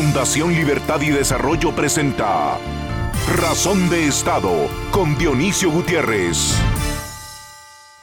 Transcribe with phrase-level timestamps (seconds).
[0.00, 2.56] Fundación Libertad y Desarrollo presenta
[3.36, 6.56] Razón de Estado con Dionisio Gutiérrez.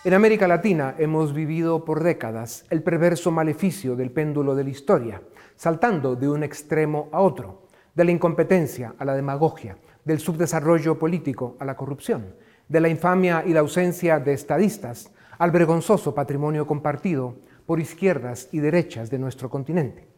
[0.04, 5.21] En América Latina hemos vivido por décadas el perverso maleficio del péndulo de la historia,
[5.56, 11.56] saltando de un extremo a otro, de la incompetencia a la demagogia, del subdesarrollo político
[11.62, 12.35] a la corrupción,
[12.67, 18.59] de la infamia y la ausencia de estadistas al vergonzoso patrimonio compartido por izquierdas y
[18.59, 20.14] derechas de nuestro continente.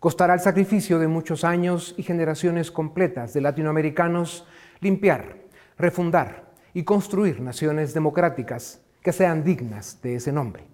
[0.00, 4.46] Costará el sacrificio de muchos años y generaciones completas de latinoamericanos
[4.80, 5.36] limpiar,
[5.76, 10.64] refundar y construir naciones democráticas que sean dignas de ese nombre.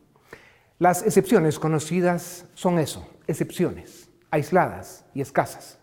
[0.79, 5.81] Las excepciones conocidas son eso, excepciones, aisladas y escasas.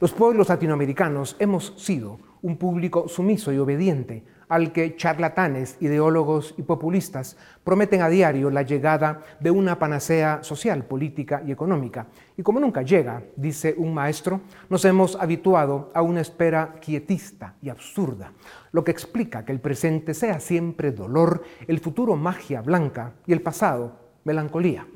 [0.00, 4.24] Los pueblos latinoamericanos hemos sido un público sumiso y obediente
[4.54, 10.84] al que charlatanes, ideólogos y populistas prometen a diario la llegada de una panacea social,
[10.84, 12.06] política y económica.
[12.36, 17.68] Y como nunca llega, dice un maestro, nos hemos habituado a una espera quietista y
[17.68, 18.30] absurda,
[18.70, 23.42] lo que explica que el presente sea siempre dolor, el futuro magia blanca y el
[23.42, 24.86] pasado melancolía.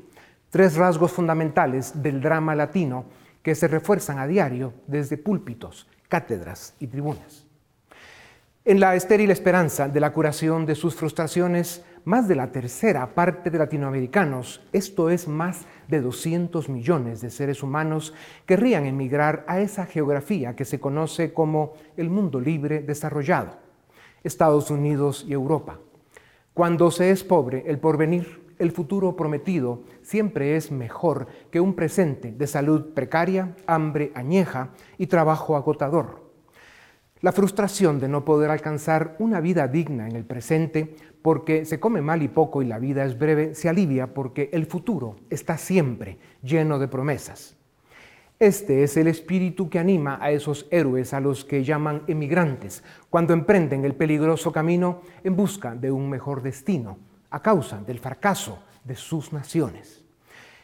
[0.49, 3.03] Tres rasgos fundamentales del drama latino
[3.43, 7.48] que se refuerzan a diario desde púlpitos, cátedras y tribunas.
[8.65, 13.49] En la estéril esperanza de la curación de sus frustraciones, más de la tercera parte
[13.49, 18.13] de latinoamericanos, esto es más de 200 millones de seres humanos,
[18.45, 23.57] querrían emigrar a esa geografía que se conoce como el mundo libre desarrollado,
[24.25, 25.79] Estados Unidos y Europa.
[26.53, 32.33] Cuando se es pobre, el porvenir, el futuro prometido, siempre es mejor que un presente
[32.33, 36.28] de salud precaria, hambre añeja y trabajo agotador.
[37.21, 42.01] La frustración de no poder alcanzar una vida digna en el presente porque se come
[42.01, 46.17] mal y poco y la vida es breve, se alivia porque el futuro está siempre
[46.41, 47.57] lleno de promesas.
[48.39, 53.33] Este es el espíritu que anima a esos héroes a los que llaman emigrantes cuando
[53.33, 56.99] emprenden el peligroso camino en busca de un mejor destino
[57.31, 59.98] a causa del fracaso de sus naciones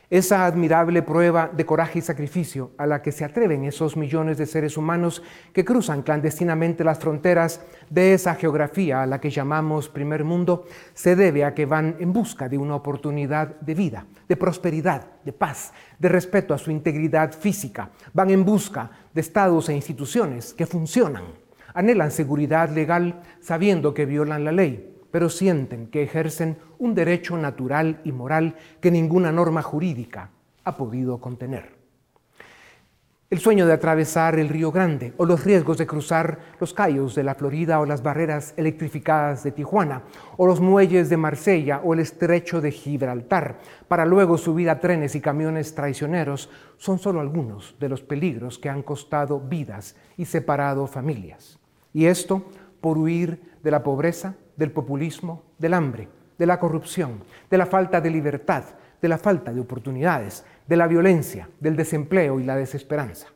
[0.09, 4.45] esa admirable prueba de coraje y sacrificio a la que se atreven esos millones de
[4.45, 5.23] seres humanos
[5.53, 11.15] que cruzan clandestinamente las fronteras de esa geografía a la que llamamos primer mundo, se
[11.15, 15.73] debe a que van en busca de una oportunidad de vida, de prosperidad, de paz,
[15.99, 21.23] de respeto a su integridad física, van en busca de estados e instituciones que funcionan,
[21.73, 28.01] anhelan seguridad legal sabiendo que violan la ley pero sienten que ejercen un derecho natural
[28.03, 30.29] y moral que ninguna norma jurídica
[30.65, 31.77] ha podido contener.
[33.29, 37.23] El sueño de atravesar el Río Grande o los riesgos de cruzar los cayos de
[37.23, 40.03] la Florida o las barreras electrificadas de Tijuana
[40.35, 45.15] o los muelles de Marsella o el estrecho de Gibraltar para luego subir a trenes
[45.15, 50.87] y camiones traicioneros son solo algunos de los peligros que han costado vidas y separado
[50.87, 51.57] familias.
[51.93, 52.43] Y esto
[52.81, 56.07] por huir de la pobreza, del populismo, del hambre,
[56.37, 58.63] de la corrupción, de la falta de libertad,
[59.01, 63.27] de la falta de oportunidades, de la violencia, del desempleo y la desesperanza.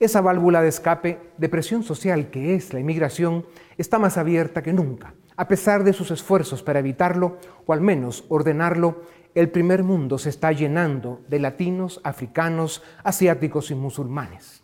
[0.00, 3.46] Esa válvula de escape de presión social que es la inmigración
[3.78, 5.14] está más abierta que nunca.
[5.36, 9.02] A pesar de sus esfuerzos para evitarlo, o al menos ordenarlo,
[9.34, 14.63] el primer mundo se está llenando de latinos, africanos, asiáticos y musulmanes.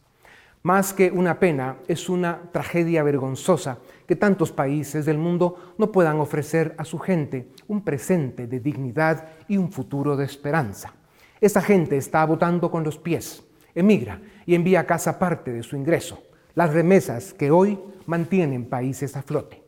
[0.62, 6.20] Más que una pena, es una tragedia vergonzosa que tantos países del mundo no puedan
[6.20, 10.92] ofrecer a su gente un presente de dignidad y un futuro de esperanza.
[11.40, 13.42] Esa gente está votando con los pies,
[13.74, 16.22] emigra y envía a casa parte de su ingreso,
[16.54, 19.62] las remesas que hoy mantienen países a flote.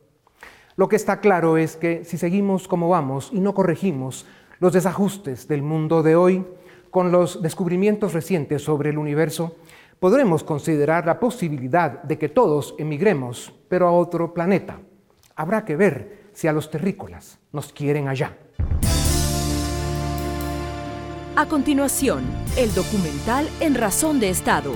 [0.75, 4.27] Lo que está claro es que si seguimos como vamos y no corregimos
[4.59, 6.45] los desajustes del mundo de hoy,
[6.91, 9.55] con los descubrimientos recientes sobre el universo,
[10.03, 14.81] podremos considerar la posibilidad de que todos emigremos, pero a otro planeta.
[15.33, 18.37] Habrá que ver si a los terrícolas nos quieren allá.
[21.37, 22.25] A continuación,
[22.57, 24.73] el documental En Razón de Estado.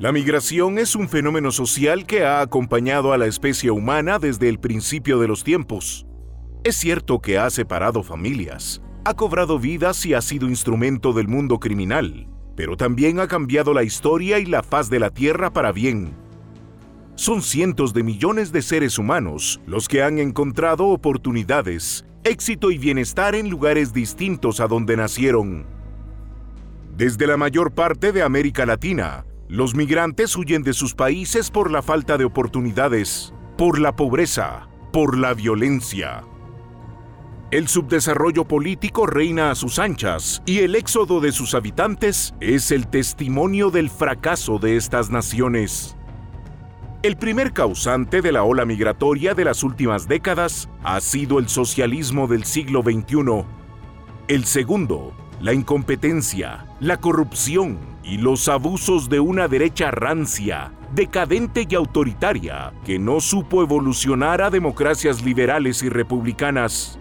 [0.00, 4.58] La migración es un fenómeno social que ha acompañado a la especie humana desde el
[4.58, 6.04] principio de los tiempos.
[6.64, 11.58] Es cierto que ha separado familias, ha cobrado vidas y ha sido instrumento del mundo
[11.58, 16.14] criminal, pero también ha cambiado la historia y la faz de la Tierra para bien.
[17.16, 23.34] Son cientos de millones de seres humanos los que han encontrado oportunidades, éxito y bienestar
[23.34, 25.66] en lugares distintos a donde nacieron.
[26.96, 31.82] Desde la mayor parte de América Latina, los migrantes huyen de sus países por la
[31.82, 36.22] falta de oportunidades, por la pobreza, por la violencia
[37.52, 42.86] El subdesarrollo político reina a sus anchas y el éxodo de sus habitantes es el
[42.86, 45.94] testimonio del fracaso de estas naciones.
[47.02, 52.26] El primer causante de la ola migratoria de las últimas décadas ha sido el socialismo
[52.26, 53.44] del siglo XXI.
[54.28, 61.74] El segundo, la incompetencia, la corrupción y los abusos de una derecha rancia, decadente y
[61.74, 66.98] autoritaria que no supo evolucionar a democracias liberales y republicanas.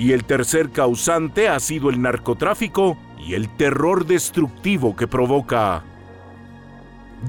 [0.00, 5.84] Y el tercer causante ha sido el narcotráfico y el terror destructivo que provoca.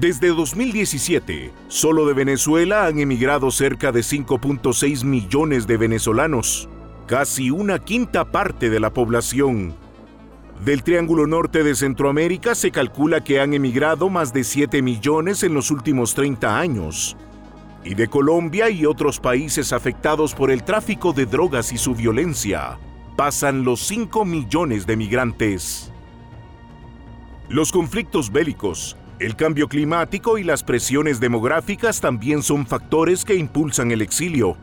[0.00, 6.70] Desde 2017, solo de Venezuela han emigrado cerca de 5.6 millones de venezolanos,
[7.06, 9.74] casi una quinta parte de la población.
[10.64, 15.52] Del Triángulo Norte de Centroamérica se calcula que han emigrado más de 7 millones en
[15.52, 17.18] los últimos 30 años,
[17.84, 22.78] y de Colombia y otros países afectados por el tráfico de drogas y su violencia,
[23.16, 25.92] pasan los 5 millones de migrantes.
[27.48, 33.90] Los conflictos bélicos, el cambio climático y las presiones demográficas también son factores que impulsan
[33.90, 34.56] el exilio.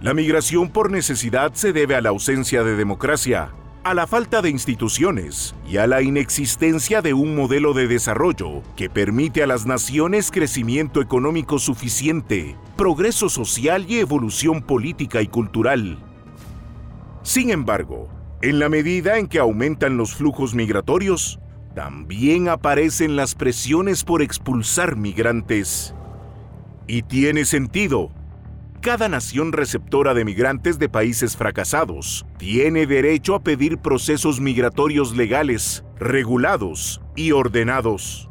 [0.00, 3.50] La migración por necesidad se debe a la ausencia de democracia,
[3.82, 8.90] a la falta de instituciones y a la inexistencia de un modelo de desarrollo que
[8.90, 15.98] permite a las naciones crecimiento económico suficiente, progreso social y evolución política y cultural.
[17.22, 18.08] Sin embargo,
[18.42, 21.40] en la medida en que aumentan los flujos migratorios,
[21.74, 25.94] también aparecen las presiones por expulsar migrantes.
[26.86, 28.10] Y tiene sentido,
[28.80, 35.84] cada nación receptora de migrantes de países fracasados tiene derecho a pedir procesos migratorios legales,
[35.98, 38.30] regulados y ordenados.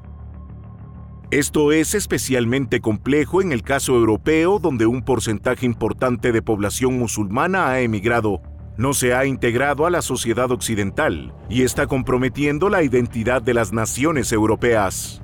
[1.30, 7.70] Esto es especialmente complejo en el caso europeo donde un porcentaje importante de población musulmana
[7.70, 8.42] ha emigrado,
[8.76, 13.72] no se ha integrado a la sociedad occidental y está comprometiendo la identidad de las
[13.72, 15.22] naciones europeas.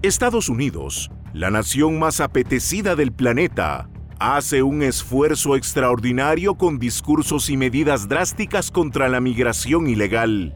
[0.00, 3.88] Estados Unidos la nación más apetecida del planeta,
[4.18, 10.54] hace un esfuerzo extraordinario con discursos y medidas drásticas contra la migración ilegal.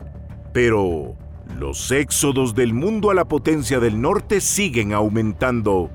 [0.53, 1.17] Pero
[1.59, 5.91] los éxodos del mundo a la potencia del norte siguen aumentando.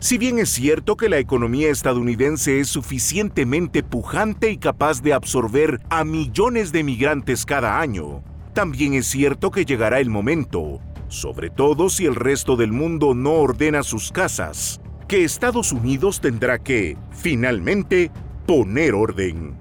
[0.00, 5.80] Si bien es cierto que la economía estadounidense es suficientemente pujante y capaz de absorber
[5.90, 8.22] a millones de migrantes cada año,
[8.52, 13.32] también es cierto que llegará el momento sobre todo si el resto del mundo no
[13.32, 18.12] ordena sus casas, que Estados Unidos tendrá que, finalmente,
[18.46, 19.58] poner orden.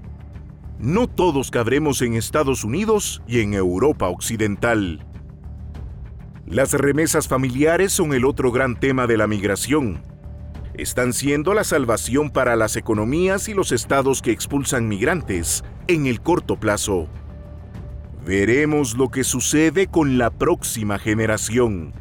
[0.78, 5.06] No todos cabremos en Estados Unidos y en Europa Occidental.
[6.46, 10.02] Las remesas familiares son el otro gran tema de la migración.
[10.75, 16.22] Están siendo la salvación para las economías y los estados que expulsan migrantes en el
[16.22, 17.10] corto plazo.
[18.25, 21.94] Veremos lo que sucede con la próxima generación.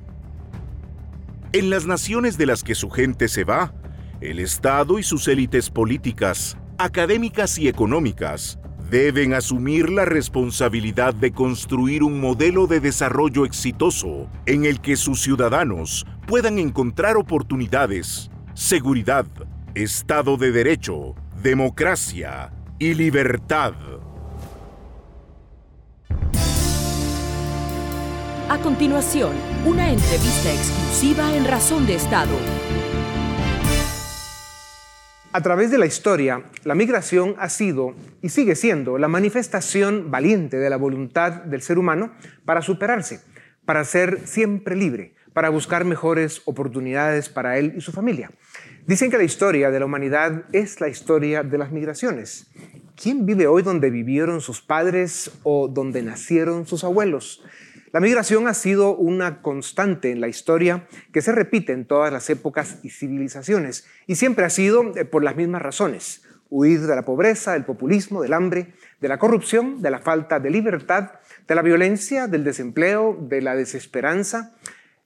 [1.53, 3.73] En las naciones de las que su gente se va,
[4.21, 8.59] el Estado y sus élites políticas, académicas y económicas
[8.91, 15.21] deben asumir la responsabilidad de construir un modelo de desarrollo exitoso en el que sus
[15.21, 19.27] ciudadanos puedan encontrar oportunidades, seguridad,
[19.75, 23.75] Estado de Derecho, democracia y libertad.
[28.51, 29.33] A continuación,
[29.67, 32.35] una entrevista exclusiva en Razón de Estado.
[35.33, 40.57] A través de la historia, la migración ha sido y sigue siendo la manifestación valiente
[40.57, 42.15] de la voluntad del ser humano
[42.47, 43.21] para superarse,
[43.67, 48.31] para ser siempre libre, para buscar mejores oportunidades para él y su familia.
[48.87, 52.51] Dicen que la historia de la humanidad es la historia de las migraciones.
[52.97, 57.43] ¿Quién vive hoy donde vivieron sus padres o donde nacieron sus abuelos?
[57.91, 62.29] La migración ha sido una constante en la historia que se repite en todas las
[62.29, 66.23] épocas y civilizaciones y siempre ha sido eh, por las mismas razones.
[66.51, 70.51] Huir de la pobreza, del populismo, del hambre, de la corrupción, de la falta de
[70.51, 71.13] libertad,
[71.47, 74.55] de la violencia, del desempleo, de la desesperanza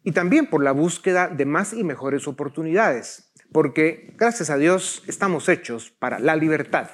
[0.05, 5.49] y también por la búsqueda de más y mejores oportunidades, porque gracias a Dios estamos
[5.49, 6.89] hechos para la libertad.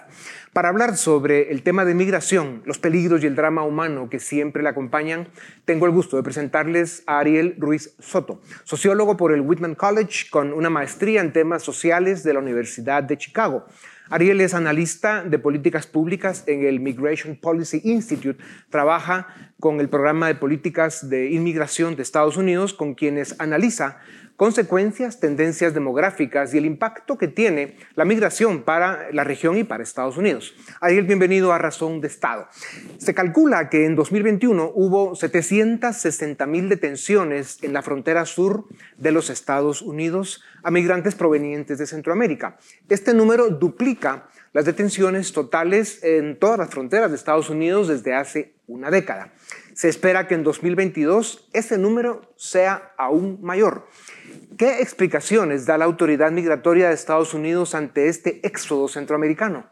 [0.58, 4.60] Para hablar sobre el tema de migración, los peligros y el drama humano que siempre
[4.60, 5.28] le acompañan,
[5.64, 10.52] tengo el gusto de presentarles a Ariel Ruiz Soto, sociólogo por el Whitman College con
[10.52, 13.66] una maestría en temas sociales de la Universidad de Chicago.
[14.10, 18.42] Ariel es analista de políticas públicas en el Migration Policy Institute.
[18.68, 19.28] Trabaja
[19.60, 23.98] con el programa de políticas de inmigración de Estados Unidos, con quienes analiza
[24.38, 29.82] consecuencias, tendencias demográficas y el impacto que tiene la migración para la región y para
[29.82, 30.54] Estados Unidos.
[30.80, 32.46] Ariel, bienvenido a Razón de Estado.
[32.98, 39.28] Se calcula que en 2021 hubo 760 mil detenciones en la frontera sur de los
[39.28, 42.58] Estados Unidos a migrantes provenientes de Centroamérica.
[42.88, 48.54] Este número duplica las detenciones totales en todas las fronteras de Estados Unidos desde hace
[48.66, 49.32] una década.
[49.72, 53.86] Se espera que en 2022 ese número sea aún mayor.
[54.56, 59.70] ¿Qué explicaciones da la autoridad migratoria de Estados Unidos ante este éxodo centroamericano?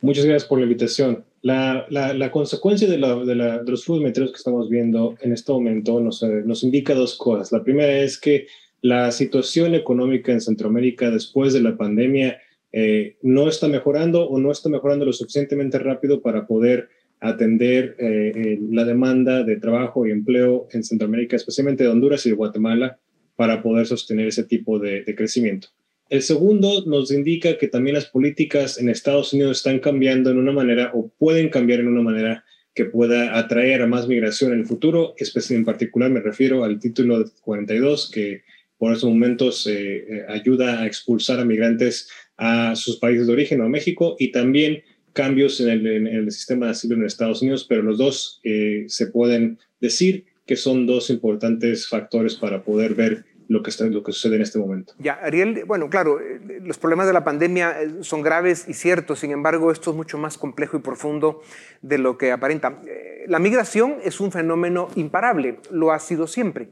[0.00, 1.24] Muchas gracias por la invitación.
[1.42, 6.94] La, consecuencia de, los flujos migratorios que estamos viendo en este momento nos, nos indica
[6.94, 7.50] dos cosas.
[7.50, 8.46] La primera es que
[8.80, 12.38] la situación económica en Centroamérica después de la pandemia
[12.78, 16.90] eh, no está mejorando o no está mejorando lo suficientemente rápido para poder
[17.20, 22.28] atender eh, eh, la demanda de trabajo y empleo en Centroamérica, especialmente de Honduras y
[22.28, 22.98] de Guatemala,
[23.34, 25.68] para poder sostener ese tipo de, crecimiento.
[26.10, 30.52] El segundo nos indica que también las políticas en Estados Unidos están cambiando en una
[30.52, 34.66] manera o pueden cambiar en una manera que pueda atraer a más migración en el
[34.66, 35.14] futuro.
[35.48, 38.42] En particular me refiero al título 42 que
[38.76, 43.68] por esos momentos eh, ayuda a expulsar a migrantes a sus países de origen a
[43.68, 44.82] México y también
[45.16, 49.58] cambios en el, sistema de asilo en Estados Unidos, pero los dos eh, se pueden
[49.80, 54.36] decir que son dos importantes factores para poder ver lo que, está, lo que sucede
[54.36, 54.92] en este momento.
[54.98, 59.20] Ya, Ariel, bueno, claro, eh, los problemas de la pandemia eh, son graves y ciertos,
[59.20, 61.40] sin embargo, esto es mucho más complejo y profundo
[61.80, 62.80] de lo que aparenta.
[63.26, 66.68] La migración es un fenómeno imparable, lo ha sido siempre.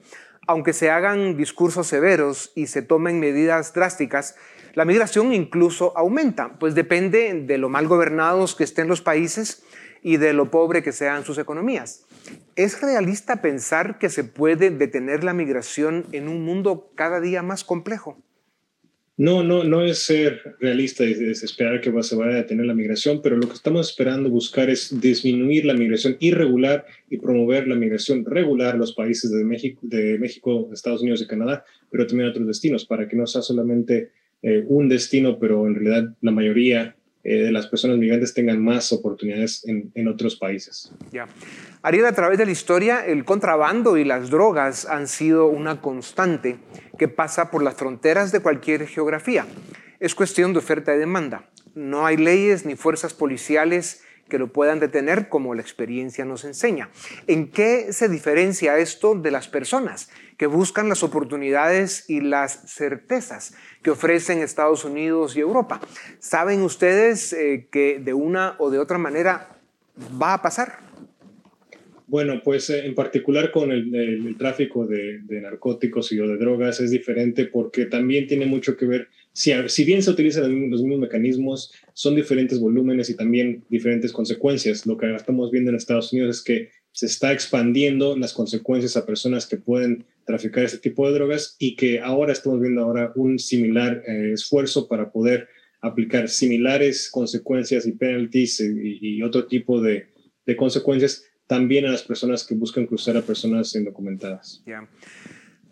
[0.47, 4.37] Aunque se hagan discursos severos y se tomen medidas drásticas,
[4.75, 9.62] la migración incluso aumenta, pues depende de lo mal gobernados que estén los países
[10.02, 12.07] y de lo pobre que sean sus economías.
[12.57, 17.64] ¿Es realista pensar que se puede detener la migración en un mundo cada día más
[17.64, 18.19] complejo?
[19.16, 23.23] No, no, no es ser realista y esperar que se vaya a detener la migración,
[23.23, 28.25] pero lo que estamos esperando buscar es disminuir la migración irregular y promover la migración
[28.25, 32.33] regular a los países de México, de México, Estados Unidos y Canadá, pero también a
[32.33, 34.11] otros destinos, para que no sea solamente
[34.46, 38.92] eh, un destino, pero en realidad la mayoría eh, de las personas migrantes tengan más
[38.92, 40.92] oportunidades en, otros países.
[41.10, 41.26] Ya.
[41.80, 46.58] Ariel, a través de la historia, el contrabando y las drogas han sido una constante
[46.98, 49.46] que pasa por las fronteras de cualquier geografía.
[49.98, 51.48] Es cuestión de oferta y demanda.
[51.74, 56.90] No hay leyes ni fuerzas policiales que lo puedan detener como la experiencia nos enseña.
[57.26, 63.54] ¿En qué se diferencia esto de las personas que buscan las oportunidades y las certezas
[63.83, 65.81] que ofrecen Estados Unidos y Europa?
[66.19, 69.59] ¿Saben ustedes eh, que de una o de otra manera
[70.21, 70.78] va a pasar?
[72.07, 77.47] Bueno, pues eh, en particular con el, tráfico de, narcóticos y de drogas es diferente
[77.47, 82.14] porque también tiene mucho que ver, si, si bien se utilizan los mismos mecanismos, son
[82.14, 84.86] diferentes volúmenes y también diferentes consecuencias.
[84.86, 89.04] Lo que estamos viendo en Estados Unidos es que se está expandiendo las consecuencias a
[89.04, 93.40] personas que pueden traficar este tipo de drogas y que ahora estamos viendo ahora un
[93.40, 95.48] similar eh, esfuerzo para poder
[95.80, 100.06] aplicar similares consecuencias y penalties y, otro tipo de,
[100.46, 104.62] de consecuencias también a las personas que buscan cruzar a personas indocumentadas.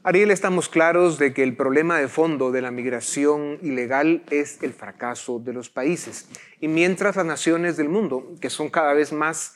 [0.05, 4.73] Ariel, estamos claros de que el problema de fondo de la migración ilegal es el
[4.73, 6.27] fracaso de los países.
[6.59, 9.55] Y mientras las naciones del mundo, que son cada vez más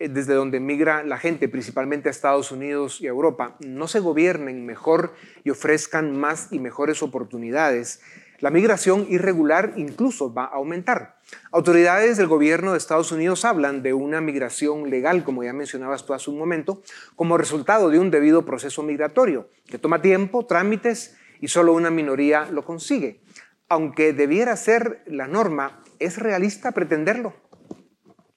[0.00, 4.00] eh, desde donde migra la gente, principalmente a Estados Unidos y a Europa, no se
[4.00, 8.02] gobiernen mejor y ofrezcan más y mejores oportunidades,
[8.40, 11.16] la migración irregular incluso va a aumentar.
[11.50, 16.14] Autoridades del gobierno de Estados Unidos hablan de una migración legal, como ya mencionabas tú
[16.14, 16.82] hace un momento,
[17.16, 22.48] como resultado de un debido proceso migratorio, que toma tiempo, trámites y solo una minoría
[22.50, 23.20] lo consigue.
[23.68, 27.34] Aunque debiera ser la norma, ¿es realista pretenderlo?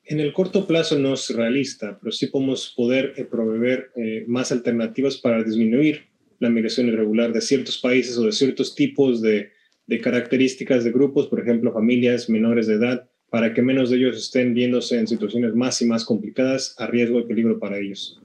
[0.06, 4.54] En el corto plazo no es realista, pero sí podemos poder eh, proveer eh, más
[4.54, 6.08] alternativas para disminuir
[6.39, 9.51] la migración irregular de ciertos países o de ciertos tipos de,
[9.88, 14.17] de características de grupos, por ejemplo, familias menores de edad, para que menos de ellos
[14.17, 18.22] estén viéndose en situaciones más y más complicadas a riesgo y peligro para ellos.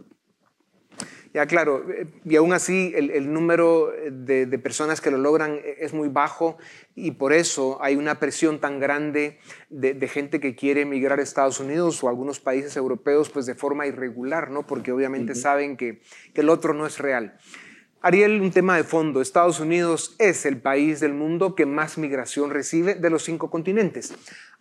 [1.34, 1.86] Ya, claro,
[2.26, 6.58] y aún así el, número de, personas que lo logran es muy bajo
[6.94, 9.38] y por eso hay una presión tan grande
[9.70, 13.54] de, gente que quiere emigrar a Estados Unidos o a algunos países europeos pues de
[13.54, 14.66] forma irregular, ¿no?
[14.66, 16.02] Porque obviamente saben que,
[16.34, 17.38] que el otro no es real.
[18.04, 19.20] Ariel, un tema de fondo.
[19.20, 24.12] Estados Unidos es el país del mundo que más migración recibe de los cinco continentes.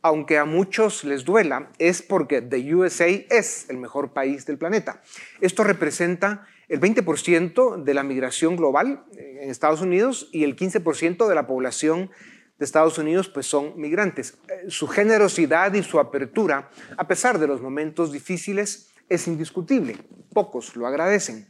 [0.03, 5.03] aunque a muchos les duela, es porque the USA es el mejor país del planeta.
[5.41, 11.36] Esto representa el 20% de la migración global en Estados Unidos y el 15% de
[11.36, 12.10] la población
[12.57, 14.39] de Estados Unidos pues son migrantes.
[14.50, 19.98] Eh, su generosidad y su apertura, a pesar de los momentos difíciles, es indiscutible.
[20.33, 21.48] Pocos lo agradecen.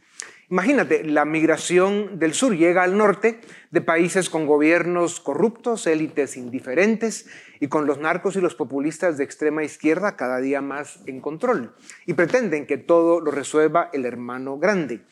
[0.50, 7.26] Imagínate, la migración del sur llega al norte de países con gobiernos corruptos, élites indiferentes
[7.60, 11.74] y con los narcos y los populistas de extrema izquierda cada día más en control.
[12.06, 15.02] Y pretenden que todo lo resuelva el hermano grande.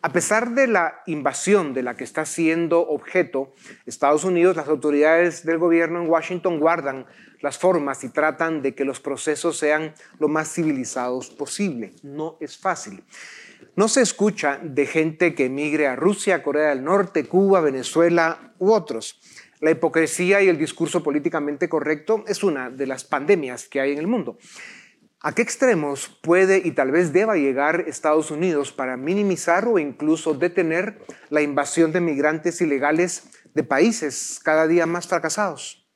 [0.00, 3.52] A pesar de la invasión de la que está siendo objeto
[3.84, 7.06] Estados Unidos, las autoridades del gobierno en Washington guardan
[7.40, 11.94] las formas y tratan de que los procesos sean lo más civilizados posible.
[12.04, 13.02] No es fácil.
[13.76, 18.72] No se escucha de gente que emigre a Rusia, Corea del Norte, Cuba, Venezuela u
[18.72, 19.20] otros.
[19.60, 23.98] La hipocresía y el discurso políticamente correcto es una de las pandemias que hay en
[23.98, 24.38] el mundo.
[25.20, 30.34] ¿A qué extremos puede y tal vez deba llegar Estados Unidos para minimizar o incluso
[30.34, 35.87] detener la invasión de migrantes ilegales de países cada día más fracasados?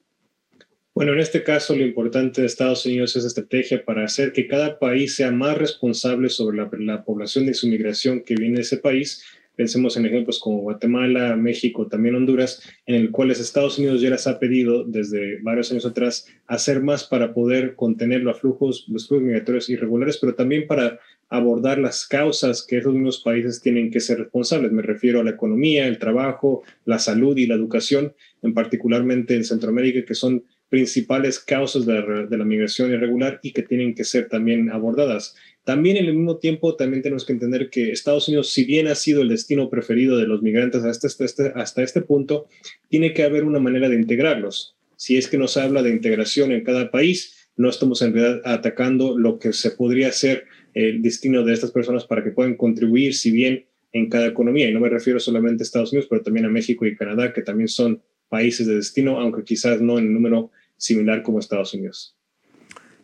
[0.95, 4.79] Bueno, en este caso lo importante de Estados Unidos es estrategia para hacer que cada
[4.79, 8.77] país sea más responsable sobre la, la población de su migración que viene de ese
[8.77, 14.09] país Pensemos en ejemplos como Guatemala, México, también Honduras, en el cuales Estados Unidos ya
[14.09, 19.09] les ha pedido desde varios años atrás hacer más para poder contener los flujos, los
[19.09, 24.01] flujos migratorios irregulares, pero también para abordar las causas que esos mismos países tienen que
[24.01, 24.73] ser responsables.
[24.73, 29.45] Me refiero a la economía, el trabajo, la salud y la educación, en particularmente en
[29.45, 34.05] Centroamérica, que son principales causas de la, de la migración irregular y que tienen que
[34.05, 35.35] ser también abordadas.
[35.65, 38.95] También en el mismo tiempo, también tenemos que entender que Estados Unidos, si bien ha
[38.95, 42.47] sido el destino preferido de los migrantes hasta este, este, hasta este punto,
[42.89, 44.75] tiene que haber una manera de integrarlos.
[44.97, 49.19] Si es que nos habla de integración en cada país, no estamos en realidad atacando
[49.19, 53.31] lo que se podría ser el destino de estas personas para que puedan contribuir, si
[53.31, 54.71] bien en cada economía.
[54.71, 57.43] Y no me refiero solamente a Estados Unidos, pero también a México y Canadá, que
[57.43, 58.01] también son
[58.31, 60.51] países de destino, aunque quizás no en número
[60.83, 62.17] similar como Estados Unidos.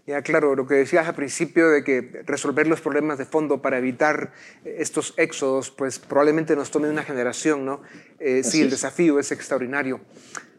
[0.07, 3.77] Ya, claro, lo que decías al principio de que resolver los problemas de fondo para
[3.77, 4.33] evitar
[4.65, 7.83] estos éxodos, pues probablemente nos tome una generación, ¿no?
[8.19, 10.01] Eh, sí, el desafío es extraordinario.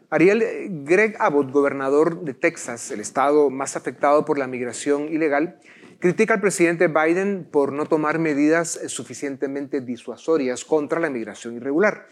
[0.08, 0.44] Ariel,
[0.84, 5.58] Greg Abbott, gobernador de Texas, el estado más afectado por la migración ilegal,
[5.98, 12.06] critica al presidente Biden por no tomar medidas suficientemente disuasorias contra la migración irregular.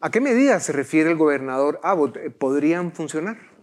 [0.00, 2.18] ¿A qué medidas se refiere el gobernador Abbott?
[2.38, 3.55] ¿Podrían funcionar?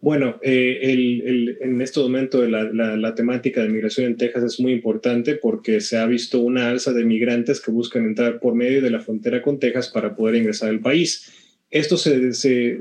[0.00, 4.72] Bueno, eh, el, en este momento la, la, temática de migración en Texas es muy
[4.72, 8.90] importante porque se ha visto una alza de migrantes que buscan entrar por medio de
[8.90, 11.30] la frontera con Texas para poder ingresar al país.
[11.70, 12.30] Esto se,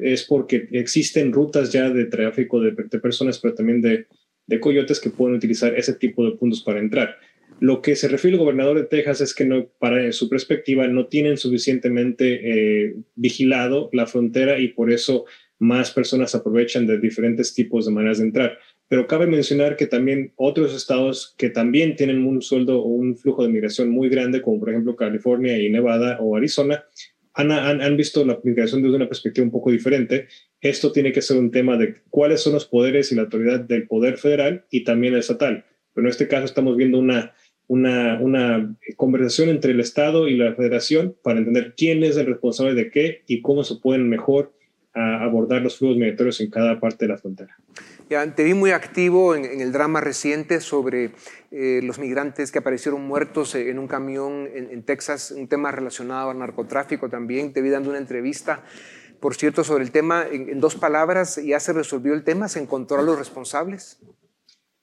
[0.01, 4.08] es porque existen rutas ya de tráfico de, de personas, pero también de,
[4.47, 7.17] de, coyotes que pueden utilizar ese tipo de puntos para entrar.
[7.60, 11.08] Lo que se refiere el gobernador de Texas es que no, para su perspectiva no
[11.08, 15.25] tienen suficientemente eh, vigilado la frontera y por eso
[15.59, 18.57] más personas aprovechan de diferentes tipos de maneras de entrar.
[18.87, 23.43] Pero cabe mencionar que también otros estados que también tienen un sueldo o un flujo
[23.43, 26.85] de migración muy grande, como por ejemplo California y Nevada o Arizona,
[27.33, 30.27] han, han, visto la migración desde una perspectiva un poco diferente.
[30.59, 33.87] Esto tiene que ser un tema de cuáles son los poderes y la autoridad del
[33.87, 35.65] poder federal y también el estatal.
[35.93, 37.33] Pero en este caso estamos viendo una,
[37.67, 42.73] una, una conversación entre el Estado y la Federación para entender quién es el responsable
[42.73, 44.53] de qué y cómo se pueden mejor
[44.93, 47.56] a abordar los flujos migratorios en cada parte de la frontera.
[48.10, 51.12] Ya, te vi muy activo en, el drama reciente sobre
[51.52, 56.39] eh, los migrantes que aparecieron muertos en un camión en, Texas, un tema relacionado al
[56.39, 57.54] narcotráfico también.
[57.54, 58.63] Te vi dando una entrevista,
[59.19, 60.25] por cierto, sobre el tema.
[60.32, 62.47] En, dos palabras, ¿ya se resolvió el tema?
[62.47, 63.99] ¿Se encontró a los responsables?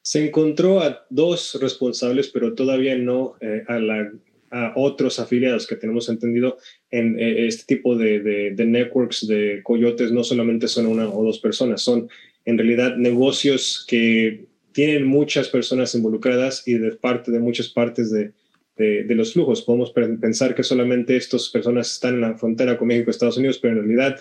[0.03, 4.09] Se encontró a dos responsables, pero todavía no eh, a la
[4.51, 6.59] a otros afiliados que tenemos entendido
[6.91, 11.39] en eh, este tipo de, de, networks de coyotes no solamente son una o dos
[11.39, 12.09] personas, son
[12.45, 18.33] en realidad negocios que tienen muchas personas involucradas y de parte de muchas partes de,
[18.77, 19.63] de, los flujos.
[19.63, 23.75] Podemos pensar que solamente estas personas están en la frontera con México Estados Unidos, pero
[23.75, 24.21] en realidad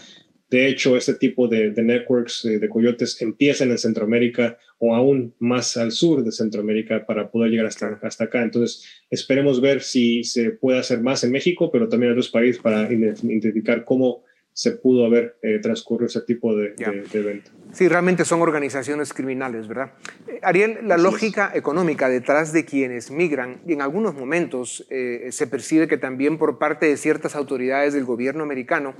[0.55, 5.91] de hecho, este tipo de, networks de, coyotes empiezan en Centroamérica o aún más al
[5.91, 8.41] sur de Centroamérica para poder llegar hasta, hasta acá.
[8.41, 12.61] Entonces, esperemos ver si se puede hacer más en México, pero también en otros países
[12.61, 14.23] para identificar cómo
[14.55, 16.75] se pudo haber eh, transcurrido ese tipo de,
[17.13, 17.51] evento.
[17.73, 19.91] Sí, realmente son organizaciones criminales, ¿verdad?
[20.29, 25.47] Eh, Ariel, la lógica económica detrás de quienes migran, y en algunos momentos eh, se
[25.47, 28.93] percibe que también por parte de ciertas autoridades del gobierno americano,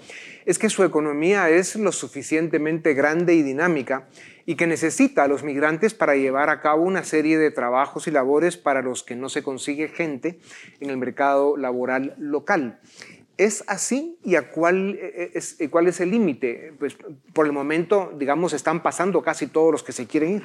[0.46, 4.10] es que su economía es lo suficientemente grande y dinámica
[4.46, 8.12] y que necesita a los migrantes para llevar a cabo una serie de trabajos y
[8.12, 10.38] labores para los que no se consigue gente
[10.82, 12.80] en el mercado laboral local.
[13.38, 14.18] ¿Es así?
[14.24, 16.72] ¿Y a cuál eh, es, cuál es el límite?
[16.80, 16.98] Pues
[17.34, 20.42] por el momento, digamos, están pasando casi todos los que se quieren ir.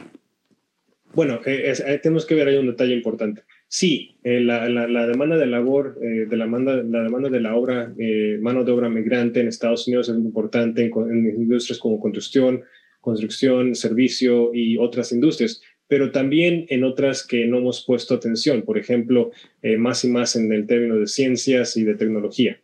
[1.12, 3.42] Bueno, eh, eh, tenemos que ver ahí un detalle importante.
[3.68, 4.66] Sí, la,
[5.07, 7.94] demanda de labor, de la, demanda, la demanda de la obra,
[8.40, 12.64] mano de obra migrante en Estados Unidos es importante en, en, industrias como construcción,
[13.00, 18.76] construcción, servicio y otras industrias, pero también en otras que no hemos puesto atención, por
[18.76, 19.31] ejemplo,
[19.79, 22.59] más y más en el término de ciencias y de tecnología.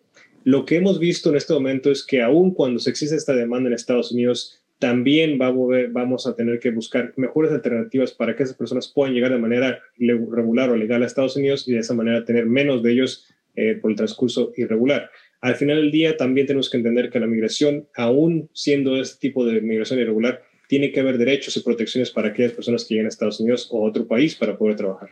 [0.47, 3.69] Lo que hemos visto en este momento es que aun cuando se existe esta demanda
[3.69, 8.87] en Estados Unidos, también vamos a tener que buscar mejores alternativas para que esas personas
[8.87, 12.47] puedan llegar de manera regular o legal a Estados Unidos y de esa manera tener
[12.47, 15.11] menos de ellos eh, por el transcurso irregular.
[15.41, 19.45] Al final del día también tenemos que entender que la migración, aún siendo este tipo
[19.45, 23.09] de migración irregular, tiene que haber derechos y protecciones para aquellas personas que lleguen a
[23.09, 25.11] Estados Unidos o a otro país para poder trabajar.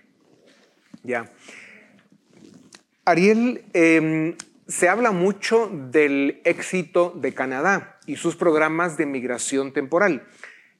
[1.03, 1.29] Ya.
[3.05, 4.37] Ariel, eh,
[4.67, 10.27] se habla mucho del éxito de Canadá y sus programas de migración temporal.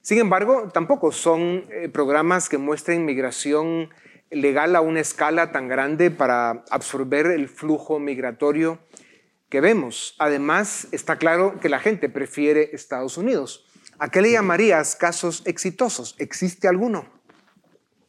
[0.01, 3.89] Sin embargo, tampoco son eh, programas que muestren migración
[4.31, 8.79] legal a una escala tan grande para absorber el flujo migratorio
[9.49, 10.15] que vemos.
[10.19, 13.65] Además, está claro que la gente prefiere Estados Unidos.
[13.97, 16.15] ¿A qué le llamarías casos exitosos?
[16.17, 17.07] ¿Existe alguno?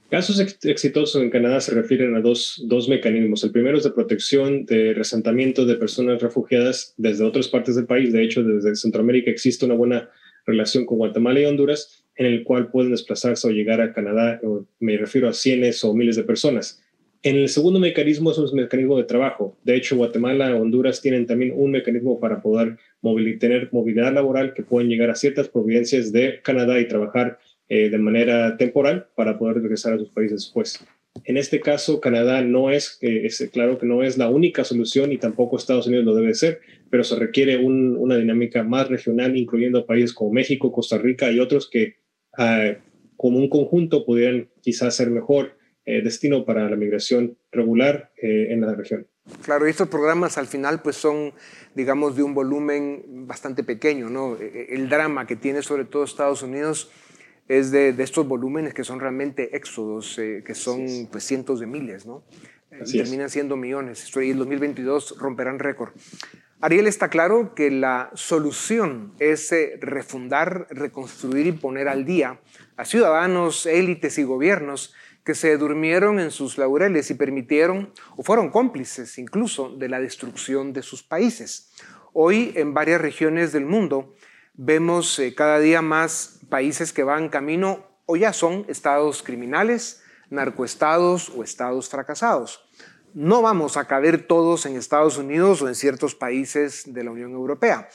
[0.09, 3.43] Casos exitosos en Canadá se refieren a dos, dos, mecanismos.
[3.43, 8.13] El primero es de protección de resentamiento de personas refugiadas desde otras partes del país.
[8.13, 10.09] De hecho, desde Centroamérica existe una buena
[10.47, 14.41] relación con Guatemala y Honduras en el cual pueden desplazarse o llegar a Canadá.
[14.79, 16.81] Me refiero a cientos o miles de personas.
[17.23, 19.59] En el segundo mecanismo es un mecanismo de trabajo.
[19.65, 22.77] De hecho, Guatemala y Honduras tienen también un mecanismo para poder
[23.41, 27.99] tener movilidad laboral que pueden llegar a ciertas provincias de Canadá y trabajar eh, de
[27.99, 30.87] manera temporal para poder regresar a sus países después.
[31.25, 35.11] En este caso, Canadá no es, eh, es, claro que no es la única solución
[35.11, 39.85] y tampoco Estados Unidos lo debe ser, pero se requiere una dinámica más regional, incluyendo
[39.85, 41.97] países como México, Costa Rica y otros que
[42.39, 42.75] ah,
[43.17, 48.75] como un conjunto pudieran quizás ser mejor eh, destino para la migración regular en la
[48.75, 49.09] región.
[49.43, 51.33] Claro, estos programas al final pues son,
[51.75, 54.37] digamos, de un volumen bastante pequeño, ¿no?
[54.37, 56.91] E, e, el drama que tiene sobre todo Estados Unidos
[57.49, 62.07] es de, estos volúmenes que son realmente éxodos, eh, que son pues, cientos de miles,
[62.07, 62.25] ¿no?
[62.71, 64.11] Eh, terminan siendo millones.
[64.17, 65.93] Y el 2022 romperán récord.
[66.61, 72.41] Ariel, está claro que la solución es eh, refundar, reconstruir y poner al día
[72.77, 78.51] a ciudadanos, élites y gobiernos que se durmieron en sus laureles y permitieron o fueron
[78.51, 81.73] cómplices incluso de la destrucción de sus países.
[82.13, 84.15] Hoy en varias regiones del mundo
[84.55, 91.43] vemos cada día más países que van camino o ya son estados criminales, narcoestados o
[91.43, 92.63] estados fracasados.
[93.15, 97.33] No vamos a caber todos en Estados Unidos o en ciertos países de la Unión
[97.33, 97.89] Europea.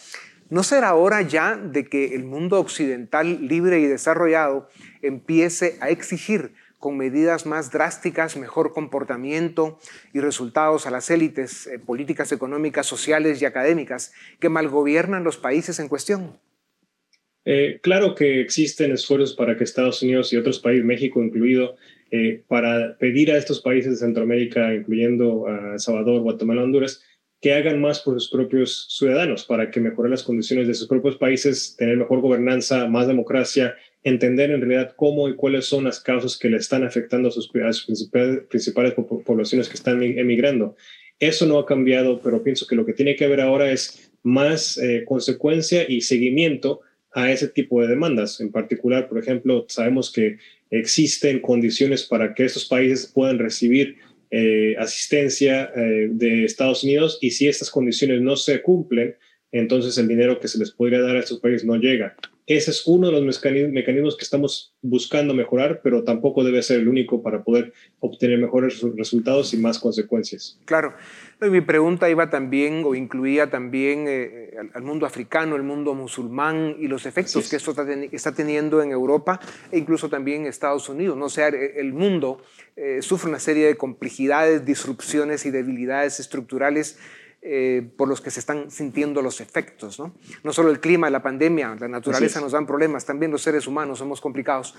[0.50, 4.68] ¿No será hora ya de que el mundo occidental libre y desarrollado
[5.02, 9.78] empiece a exigir con medidas más drásticas, mejor comportamiento
[10.12, 15.80] y resultados a las élites eh, políticas, económicas, sociales y académicas que malgobiernan los países
[15.80, 16.40] en cuestión?
[17.44, 21.76] Eh, claro que existen esfuerzos para que Estados Unidos y otros países, México incluido,
[22.12, 27.02] eh, para pedir a estos países de Centroamérica, incluyendo a Salvador, Guatemala, Honduras,
[27.42, 31.18] que hagan más por sus propios ciudadanos para que mejoren las condiciones de sus propios
[31.18, 36.38] países, tener mejor gobernanza, más democracia, entender en realidad cómo y cuáles son las causas
[36.38, 38.94] que le están afectando a sus, principales,
[39.26, 40.76] poblaciones que están emigrando.
[41.20, 44.78] Eso no ha cambiado, pero pienso que lo que tiene que haber ahora es más
[44.78, 46.82] eh, consecuencia y seguimiento
[47.14, 48.40] a ese tipo de demandas.
[48.40, 50.38] En particular, por ejemplo, sabemos que
[50.70, 53.98] existen condiciones para que estos países puedan recibir
[54.32, 59.16] eh, asistencia eh, de Estados Unidos y si estas condiciones no se cumplen,
[59.52, 62.16] entonces el dinero que se les podría dar a estos países no llega.
[62.48, 66.88] Ese es uno de los mecanismos que estamos buscando mejorar, pero tampoco debe ser el
[66.88, 70.60] único para poder obtener mejores resultados y más consecuencias.
[70.66, 70.94] Claro.
[71.40, 76.88] mi pregunta iba también o incluía también eh, al, mundo africano, el mundo musulmán y
[76.88, 77.76] los efectos que esto
[78.12, 79.40] está, teniendo en Europa
[79.72, 81.16] e incluso también en Estados Unidos.
[81.18, 82.42] No sea, el mundo
[82.76, 86.98] eh, sufre una serie de complejidades, disrupciones y debilidades estructurales
[87.44, 90.00] eh, por los que se están sintiendo los efectos.
[90.00, 90.14] ¿no?
[90.44, 93.98] no solo el clima, la pandemia, la naturaleza nos dan problemas, también los seres humanos
[93.98, 94.76] somos complicados.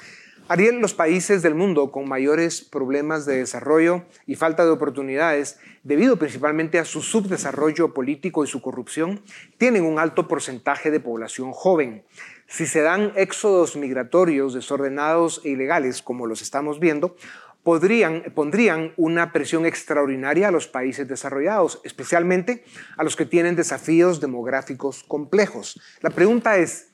[0.47, 6.17] Ariel, los países del mundo con mayores problemas de desarrollo y falta de oportunidades, debido
[6.17, 9.23] principalmente a su subdesarrollo político y su corrupción,
[9.59, 12.05] tienen un alto porcentaje de población joven.
[12.47, 17.17] Si se dan éxodos migratorios desordenados e ilegales, como los estamos viendo,
[17.63, 22.65] podrían, pondrían una presión extraordinaria a los países desarrollados, especialmente
[22.97, 25.81] a los que tienen desafíos demográficos complejos.
[26.01, 26.93] La pregunta es,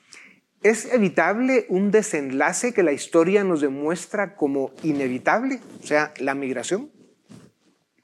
[0.62, 5.60] ¿es evitable un desenlace que la historia nos demuestra como inevitable?
[5.82, 6.90] O sea, la migración.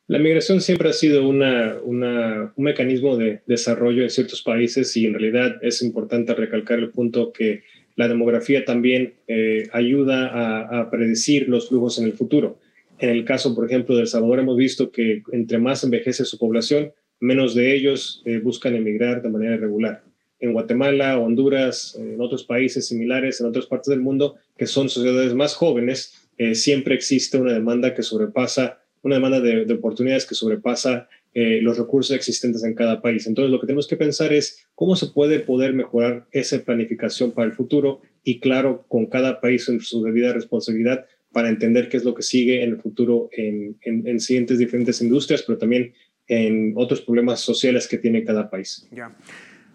[0.07, 5.57] La migración siempre ha sido un mecanismo de desarrollo en ciertos países y en realidad
[5.63, 7.63] es importante recalcar el punto que
[7.97, 12.59] la demografía también eh, ayuda a, predecir los flujos en el futuro.
[12.99, 16.39] En el caso, por ejemplo, de El Salvador, hemos visto que entre más envejece su
[16.39, 20.03] población, menos de ellos eh, buscan emigrar de manera irregular.
[20.41, 25.35] En Guatemala, Honduras, en otros países similares, en otras partes del mundo, que son sociedades
[25.35, 30.35] más jóvenes, eh, siempre existe una demanda que sobrepasa, una demanda de, de oportunidades que
[30.35, 33.27] sobrepasa eh, los recursos existentes en cada país.
[33.27, 37.49] Entonces, lo que tenemos que pensar es cómo se puede poder mejorar esa planificación para
[37.49, 42.05] el futuro y, claro, con cada país en su debida responsabilidad para entender qué es
[42.05, 45.93] lo que sigue en el futuro en, en, siguientes diferentes industrias, pero también
[46.29, 48.87] en otros problemas sociales que tiene cada país.
[48.93, 49.17] Ya.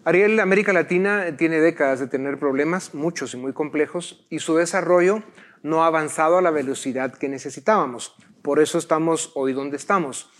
[0.04, 5.22] Ariel, América Latina tiene décadas de tener problemas, muchos y muy complejos, y su desarrollo
[5.62, 8.14] no ha avanzado a la velocidad que necesitábamos.
[8.40, 10.30] Por eso estamos hoy donde estamos.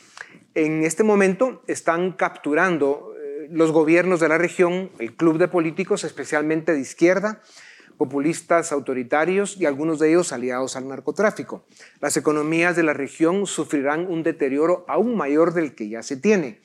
[0.54, 6.04] En este momento están capturando eh, los gobiernos de la región, el club de políticos,
[6.04, 7.40] especialmente de izquierda,
[7.96, 11.66] populistas autoritarios y algunos de ellos aliados al narcotráfico.
[12.00, 16.60] Las economías de la región sufrirán un deterioro aún mayor del que ya se tiene.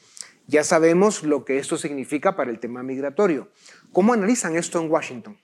[0.48, 3.50] Ya sabemos lo que esto significa para el tema migratorio.
[3.92, 5.38] ¿Cómo analizan esto en Washington?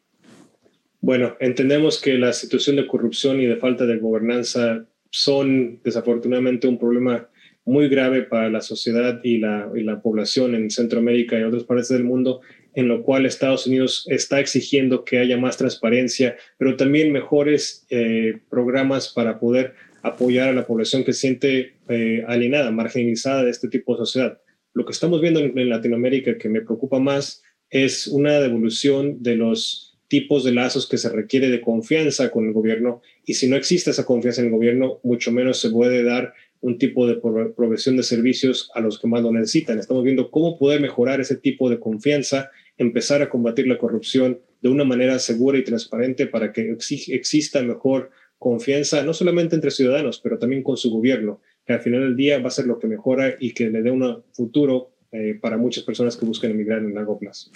[1.01, 6.77] Bueno, entendemos que la situación de corrupción y de falta de gobernanza son desafortunadamente un
[6.77, 7.27] problema
[7.71, 12.41] muy grave para la sociedad y la, población en Centroamérica y otras partes del mundo,
[12.73, 18.39] en lo cual Estados Unidos está exigiendo que haya más transparencia, pero también mejores eh,
[18.49, 23.69] programas para poder apoyar a la población que se siente eh, alienada, marginalizada de este
[23.69, 24.41] tipo de sociedad.
[24.73, 29.37] Lo que estamos viendo en, en Latinoamérica que me preocupa más es una devolución de
[29.37, 33.55] los tipos de lazos que se requiere de confianza con el gobierno y si no
[33.55, 37.19] existe esa confianza en el gobierno, mucho menos se puede dar un tipo de
[37.55, 39.79] provisión de servicios a los que más lo necesitan.
[39.79, 44.69] Estamos viendo cómo poder mejorar ese tipo de confianza, empezar a combatir la corrupción de
[44.69, 46.75] una manera segura y transparente para que
[47.07, 52.01] exista mejor confianza, no solamente entre ciudadanos, pero también con su gobierno, que al final
[52.01, 55.37] del día va a ser lo que mejora y que le dé un futuro eh,
[55.39, 57.51] para muchas personas que buscan emigrar en largo plazo.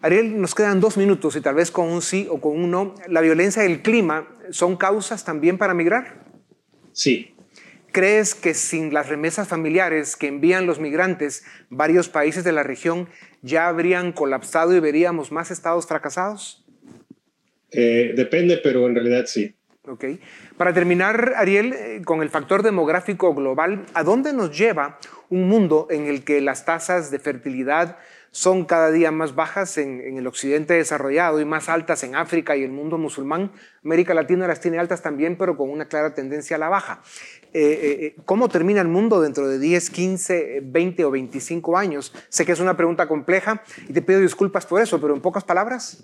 [0.00, 2.94] Ariel, nos quedan dos minutos y tal vez con un sí o con un no.
[3.08, 6.24] ¿La violencia y el clima son causas también para migrar?
[6.92, 7.31] Sí,
[7.92, 13.06] ¿Crees que sin las remesas familiares que envían los migrantes, varios países de la región
[13.42, 16.64] ya habrían colapsado y veríamos más estados fracasados?
[17.70, 19.54] Eh, depende, pero en realidad sí.
[19.86, 20.04] Ok.
[20.56, 25.88] Para terminar, Ariel, eh, con el factor demográfico global, ¿a dónde nos lleva un mundo
[25.90, 27.98] en el que las tasas de fertilidad
[28.32, 32.64] son cada día más bajas en, el occidente desarrollado y más altas en África y
[32.64, 33.52] el mundo musulmán.
[33.84, 37.02] América Latina las tiene altas también, pero con una clara tendencia a la baja.
[37.52, 42.14] Eh, eh, eh, ¿Cómo termina el mundo dentro de 10, 15, 20 o 25 años?
[42.30, 45.44] Sé que es una pregunta compleja y te pido disculpas por eso, pero en pocas
[45.44, 46.02] palabras.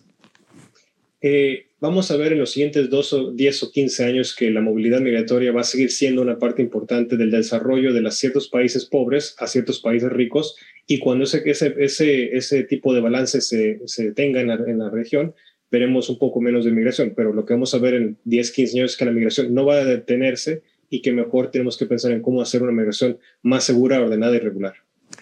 [1.20, 5.00] Eh, vamos a ver en los siguientes 2 10 o 15 años que la movilidad
[5.00, 9.35] migratoria va a seguir siendo una parte importante del desarrollo de los ciertos países pobres
[9.38, 14.12] a ciertos países ricos y cuando ese, ese, ese, ese tipo de balance se, se
[14.12, 15.35] tenga en la, en la, región,
[15.70, 18.78] veremos un poco menos de migración, pero lo que vamos a ver en 10, 15
[18.78, 22.12] años es que la migración no va a detenerse y que mejor tenemos que pensar
[22.12, 24.76] en cómo hacer una migración más segura, ordenada y regular.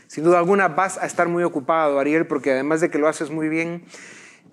[0.06, 3.30] Sin duda alguna vas a estar muy ocupado, Ariel, porque además de que lo haces
[3.30, 3.82] muy bien,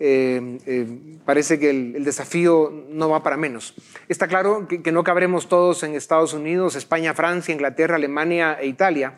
[0.05, 3.73] eh, eh, parece que el, desafío no va para menos.
[4.09, 9.13] Está claro que, no cabremos todos en Estados Unidos, España, Francia, Inglaterra, Alemania e Italia.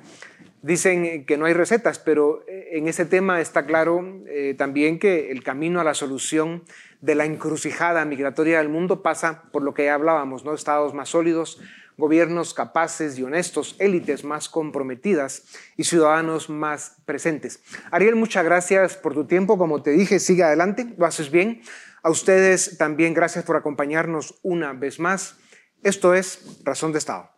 [0.62, 4.22] Dicen que no hay recetas, pero eh, en ese tema está claro
[4.58, 6.62] también que el camino a la solución
[7.02, 10.54] de la encrucijada migratoria del mundo pasa por lo que ya hablábamos, ¿no?
[10.54, 11.60] estados más sólidos,
[11.98, 15.44] gobiernos capaces y honestos, élites más comprometidas
[15.78, 17.62] y ciudadanos más presentes.
[17.92, 19.58] Ariel, muchas gracias por tu tiempo.
[19.58, 21.62] Como te dije, sigue adelante, lo haces bien.
[22.04, 25.38] A ustedes también gracias por acompañarnos una vez más.
[25.84, 27.30] Esto es Razón de Estado.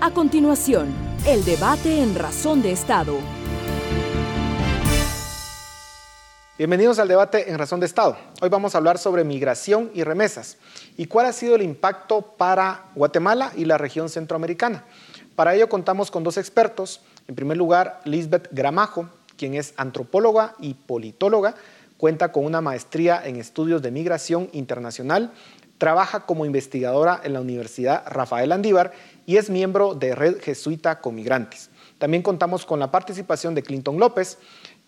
[0.00, 0.94] A continuación,
[1.26, 3.18] el debate en Razón de Estado.
[6.58, 8.16] Bienvenidos al debate en Razón de Estado.
[8.42, 10.56] Hoy vamos a hablar sobre migración y remesas
[10.96, 14.84] y cuál ha sido el impacto para Guatemala y la región centroamericana.
[15.36, 17.00] Para ello contamos con dos expertos.
[17.28, 21.54] En primer lugar, Lisbeth Gramajo, quien es antropóloga y politóloga,
[21.96, 25.30] cuenta con una maestría en estudios de migración internacional,
[25.78, 28.90] trabaja como investigadora en la Universidad Rafael Andívar
[29.26, 31.70] y es miembro de Red Jesuita con Migrantes.
[31.98, 34.38] También contamos con la participación de Clinton López,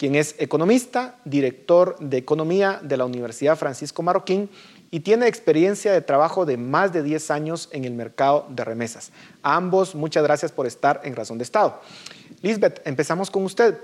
[0.00, 4.48] quien es economista, director de economía de la Universidad Francisco Marroquín
[4.90, 9.12] y tiene experiencia de trabajo de más de 10 años en el mercado de remesas.
[9.42, 11.82] A ambos, muchas gracias por estar en Razón de Estado.
[12.40, 13.76] Lisbeth, empezamos con usted.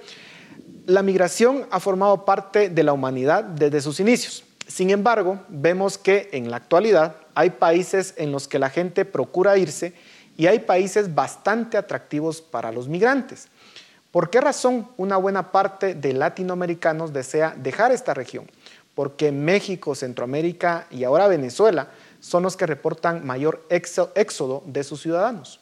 [0.87, 4.42] La migración ha formado parte de la humanidad desde sus inicios.
[4.66, 9.59] Sin embargo, vemos que en la actualidad hay países en los que la gente procura
[9.59, 9.92] irse
[10.38, 13.48] y hay países bastante atractivos para los migrantes.
[14.16, 18.46] ¿Por qué razón una buena parte de latinoamericanos desea dejar esta región?
[18.94, 25.61] Porque México, Centroamérica y ahora Venezuela son los que reportan mayor éxodo de sus ciudadanos.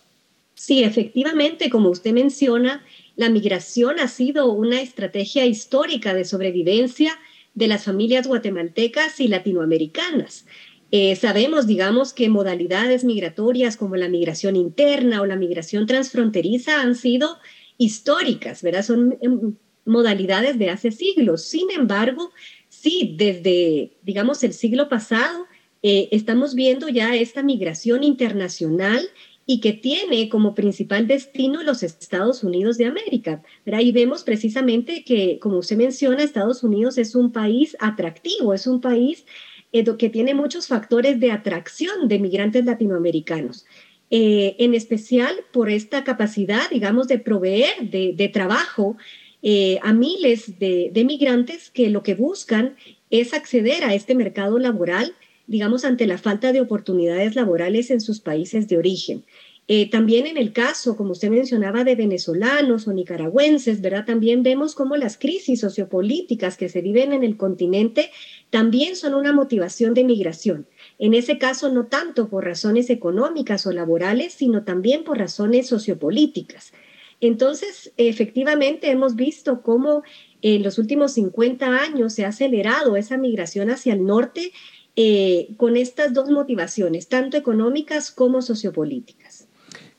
[0.55, 2.85] Sí, efectivamente, como usted menciona,
[3.17, 7.19] la migración ha sido una estrategia histórica de sobrevivencia
[7.55, 10.47] de las familias guatemaltecas y latinoamericanas.
[10.93, 16.95] Eh, sabemos, digamos, que modalidades migratorias como la migración interna o la migración transfronteriza han
[16.95, 17.39] sido
[17.79, 18.85] históricas, ¿verdad?
[18.85, 21.45] Son em, modalidades de hace siglos.
[21.45, 22.31] Sin embargo,
[22.69, 25.47] sí, desde, digamos, el siglo pasado,
[25.83, 29.07] eh, estamos viendo ya esta migración internacional
[29.47, 33.43] y que tiene como principal destino los Estados Unidos de América.
[33.67, 33.81] ¿verdad?
[33.81, 38.81] Y vemos precisamente que, como usted menciona, Estados Unidos es un país atractivo, es un
[38.81, 39.27] país
[39.73, 43.67] eh, que tiene muchos factores de atracción de migrantes latinoamericanos.
[44.17, 48.97] Eh, en especial por esta capacidad, digamos, de proveer de, trabajo
[49.43, 52.77] eh, a miles de, migrantes que lo que buscan
[53.11, 55.15] es acceder a este mercado laboral,
[55.49, 59.25] digamos, ante la falta de oportunidades laborales en sus países de origen.
[59.67, 64.05] Eh, también en el caso, como usted mencionaba, de venezolanos o nicaragüenses, ¿verdad?
[64.05, 68.13] También vemos cómo las crisis sociopolíticas que se viven en el continente
[68.51, 70.69] también son una motivación de migración.
[70.99, 76.73] En ese caso, no tanto por razones económicas o laborales, sino también por razones sociopolíticas.
[77.21, 80.03] Entonces, efectivamente, hemos visto cómo
[80.43, 84.53] en los últimos 50 años se ha acelerado esa migración hacia el norte
[84.97, 89.49] eh, con estas dos motivaciones, tanto económicas como sociopolíticas.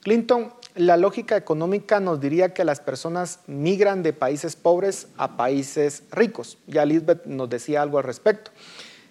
[0.02, 6.04] Clinton, la lógica económica nos diría que las personas migran de países pobres a países
[6.12, 6.60] ricos.
[6.68, 8.52] Ya Lisbeth nos decía algo al respecto.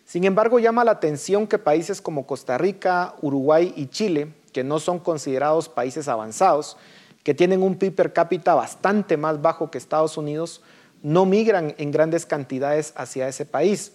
[0.05, 4.79] Sin embargo, llama la atención que países como Costa Rica, Uruguay y Chile, que no
[4.79, 6.77] son considerados países avanzados,
[7.23, 10.61] que tienen un PIB per cápita bastante más bajo que Estados Unidos,
[11.03, 13.93] no migran en grandes cantidades hacia ese país.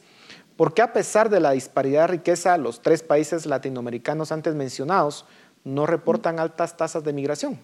[0.58, 5.26] ¿Por qué a pesar de la disparidad de riqueza, los tres países latinoamericanos antes mencionados
[5.64, 7.60] no reportan altas tasas de migración?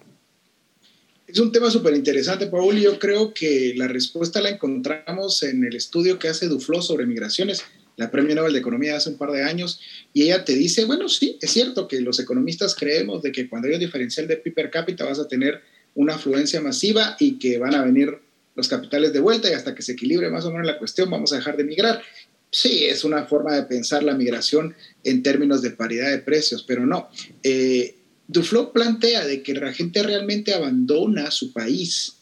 [1.26, 5.74] Es un tema súper interesante, Paul, yo creo que la respuesta la encontramos en el
[5.74, 7.64] estudio que hace Duflo sobre migraciones,
[7.96, 9.80] la Premio Nobel de Economía hace un par de años,
[10.12, 13.68] y ella te dice, bueno, sí, es cierto que los economistas creemos de que cuando
[13.68, 15.62] hay un diferencial de PIB per cápita vas a tener
[15.94, 18.18] una afluencia masiva y que van a venir
[18.54, 21.32] los capitales de vuelta y hasta que se equilibre más o menos la cuestión vamos
[21.32, 22.02] a dejar de migrar.
[22.50, 26.86] Sí, es una forma de pensar la migración en términos de paridad de precios, pero
[26.86, 27.08] no.
[27.42, 27.96] Eh,
[28.28, 32.16] Duflo plantea de que la gente realmente abandona su país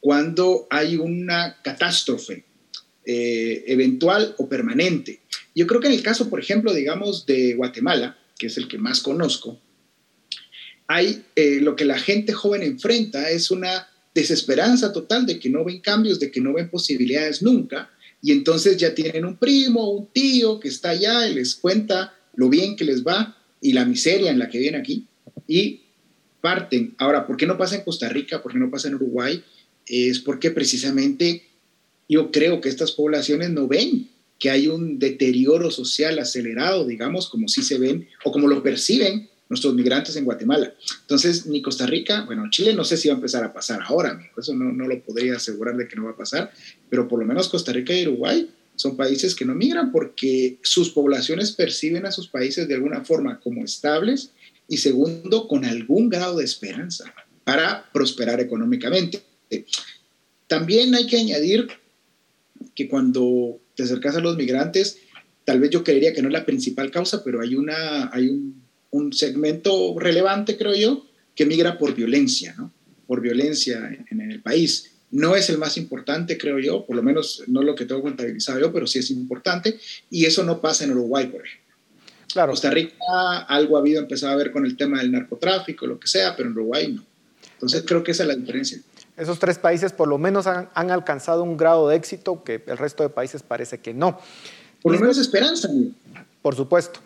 [0.00, 2.44] cuando hay una catástrofe
[3.06, 5.20] eh, eventual o permanente.
[5.54, 8.78] Yo creo que en el caso, por ejemplo, digamos, de Guatemala, que es el que
[8.78, 9.60] más conozco,
[10.88, 15.64] hay eh, lo que la gente joven enfrenta es una desesperanza total de que no
[15.64, 17.90] ven cambios, de que no ven posibilidades nunca,
[18.22, 22.48] y entonces ya tienen un primo, un tío que está allá y les cuenta lo
[22.48, 25.06] bien que les va y la miseria en la que vienen aquí
[25.46, 25.82] y
[26.40, 26.94] parten.
[26.98, 28.42] Ahora, ¿por qué no pasa en Costa Rica?
[28.42, 29.42] ¿Por qué no pasa en Uruguay?
[29.86, 31.45] Es porque precisamente
[32.08, 37.48] yo creo que estas poblaciones no ven que hay un deterioro social acelerado, digamos, como
[37.48, 40.74] si se ven o como lo perciben nuestros migrantes en Guatemala.
[41.02, 44.18] Entonces, ni Costa Rica, bueno, Chile no sé si va a empezar a pasar ahora,
[44.36, 46.52] eso no, no lo podría asegurar de que no va a pasar,
[46.90, 50.90] pero por lo menos Costa Rica y Uruguay son países que no migran porque sus
[50.90, 54.32] poblaciones perciben a sus países de alguna forma como estables
[54.68, 57.12] y segundo, con algún grado de esperanza
[57.44, 59.22] para prosperar económicamente.
[60.48, 61.68] También hay que añadir
[62.76, 64.98] que cuando te acercas a los migrantes,
[65.44, 68.66] tal vez yo creería que no es la principal causa, pero hay, una, hay un
[68.96, 72.72] un segmento relevante, creo yo, que migra por violencia, ¿no?
[73.06, 74.92] por violencia en, el país.
[75.10, 78.58] No es el más importante, creo yo, por lo menos no lo que tengo contabilizado
[78.58, 79.78] yo, pero sí es importante,
[80.10, 81.74] y eso no pasa en Uruguay, por ejemplo.
[82.32, 82.50] Claro.
[82.50, 82.94] Costa Rica
[83.48, 86.48] algo ha habido, empezado a ver con el tema del narcotráfico, lo que sea, pero
[86.48, 87.04] en Uruguay no.
[87.52, 88.80] Entonces creo que esa es la diferencia.
[89.16, 93.02] Esos tres países por lo menos han, alcanzado un grado de éxito que el resto
[93.02, 94.18] de países parece que no.
[94.82, 95.68] Por lo menos esperanza.
[96.42, 97.00] Por supuesto.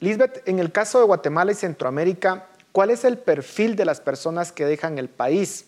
[0.00, 4.52] Lisbeth, en el caso de Guatemala y Centroamérica, ¿cuál es el perfil de las personas
[4.52, 5.66] que dejan el país?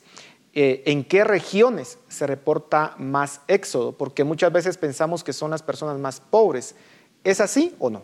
[0.53, 3.93] Eh, ¿En qué regiones se reporta más éxodo?
[3.93, 6.75] Porque muchas veces pensamos que son las personas más pobres.
[7.25, 8.03] ¿Es así o no?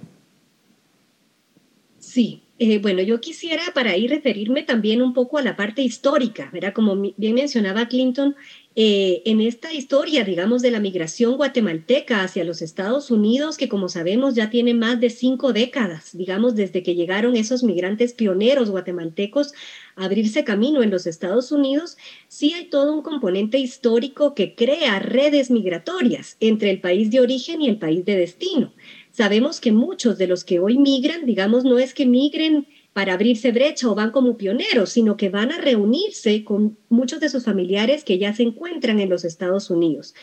[1.99, 6.49] Sí, eh, bueno, yo quisiera para ahí referirme también un poco a la parte histórica,
[6.53, 6.73] ¿verdad?
[6.73, 8.37] Como bien mencionaba Clinton,
[8.77, 13.89] eh, en esta historia, digamos, de la migración guatemalteca hacia los Estados Unidos, que como
[13.89, 19.53] sabemos ya tiene más de cinco décadas, digamos, desde que llegaron esos migrantes pioneros guatemaltecos
[19.97, 21.99] a abrirse camino en los Estados Unidos,
[22.29, 27.61] sí hay todo un componente histórico que crea redes migratorias entre el país de origen
[27.61, 28.73] y el país de destino.
[29.13, 33.53] Sabemos que muchos de los que hoy migran, digamos, no es que migren para abrirse
[33.53, 38.05] brecha o van como pioneros, sino que van a reunirse con muchos de sus familiares
[38.05, 40.15] que ya se encuentran en los Estados Unidos.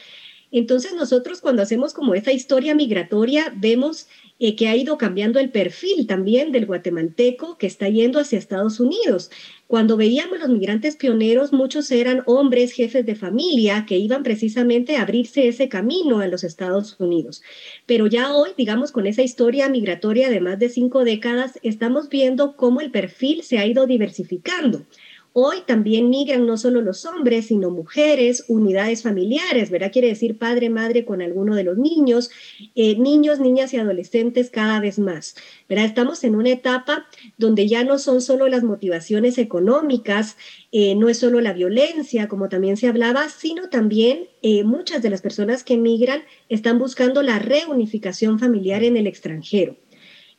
[0.52, 4.08] Entonces nosotros cuando hacemos como esa historia migratoria vemos
[4.39, 8.80] eh, que ha ido cambiando el perfil también del guatemalteco que está yendo hacia Estados
[8.80, 9.30] Unidos.
[9.68, 15.04] Cuando veíamos los migrantes pioneros, muchos eran hombres, jefes de familia, que iban precisamente a
[15.04, 17.43] abrirse ese camino en los Estados Unidos.
[17.86, 22.56] Pero ya hoy, digamos, con esa historia migratoria de más de cinco décadas, estamos viendo
[22.56, 24.86] cómo el perfil se ha ido diversificando.
[25.34, 29.91] Hoy también migran no solo los hombres, sino mujeres, unidades familiares, ¿verdad?
[29.91, 32.32] Quiere decir padre, madre con alguno de los niños,
[32.75, 35.36] eh, niños, niñas y adolescentes cada vez más,
[35.67, 35.86] ¿verdad?
[35.86, 37.07] Estamos en una etapa
[37.38, 40.36] donde ya no son solo las motivaciones económicas,
[40.71, 45.11] eh, no es solo la violencia, como también se hablaba, sino también eh, muchas de
[45.11, 49.77] las personas que migran están buscando la reunificación familiar en el extranjero.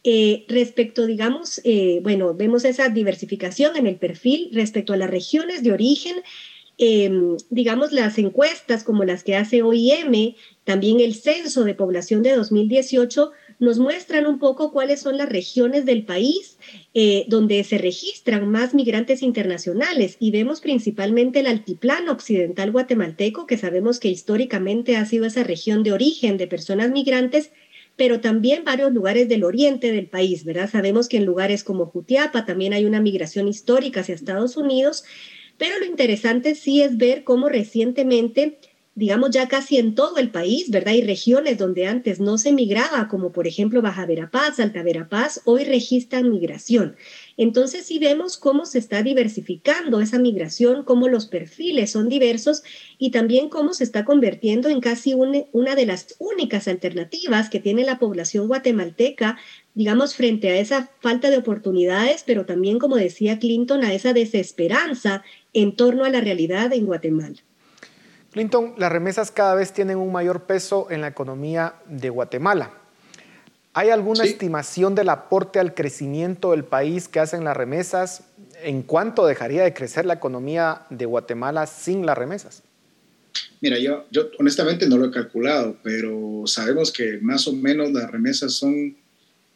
[0.03, 5.63] Eh, respecto, digamos, eh, bueno, vemos esa diversificación en el perfil respecto a las regiones
[5.63, 6.17] de origen,
[6.79, 10.35] em, digamos, las encuestas como las que hace OIM,
[10.65, 15.85] también el censo de población de 2018, nos muestran un poco cuáles son las regiones
[15.85, 16.57] del país
[16.95, 20.17] eh, donde se registran más migrantes internacionales.
[20.19, 25.83] Y vemos principalmente el altiplano occidental guatemalteco, que sabemos que históricamente ha sido esa región
[25.83, 27.51] de origen de personas migrantes,
[28.01, 30.71] pero también varios lugares del oriente del país, ¿verdad?
[30.71, 35.05] Sabemos que en lugares como Jutiapa también hay una migración histórica hacia Estados Unidos,
[35.59, 38.59] pero lo interesante sí es ver cómo recientemente
[38.95, 40.95] digamos ya casi en todo el país, ¿verdad?
[40.95, 45.65] Hay regiones donde antes no se migraba, como por ejemplo Baja Verapaz, Alta Verapaz, hoy
[45.65, 46.97] registran migración.
[47.37, 52.62] Entonces sí vemos cómo se está diversificando esa migración, cómo los perfiles son diversos
[52.99, 57.85] y también cómo se está convirtiendo en casi una de las únicas alternativas que tiene
[57.85, 59.39] la población guatemalteca,
[59.74, 65.22] digamos, frente a esa falta de oportunidades, pero también, como decía Clinton, a esa desesperanza
[65.53, 67.37] en torno a la realidad en Guatemala.
[68.31, 72.80] Clinton, las remesas cada vez tienen un mayor peso en la economía de Guatemala.
[73.73, 78.25] ¿Hay alguna estimación del aporte al crecimiento del país que hacen las remesas?
[78.62, 82.64] ¿En cuánto dejaría de crecer la economía de Guatemala sin las remesas?
[83.61, 88.11] Mira, yo, yo honestamente no lo he calculado, pero sabemos que más o menos las
[88.11, 88.97] remesas son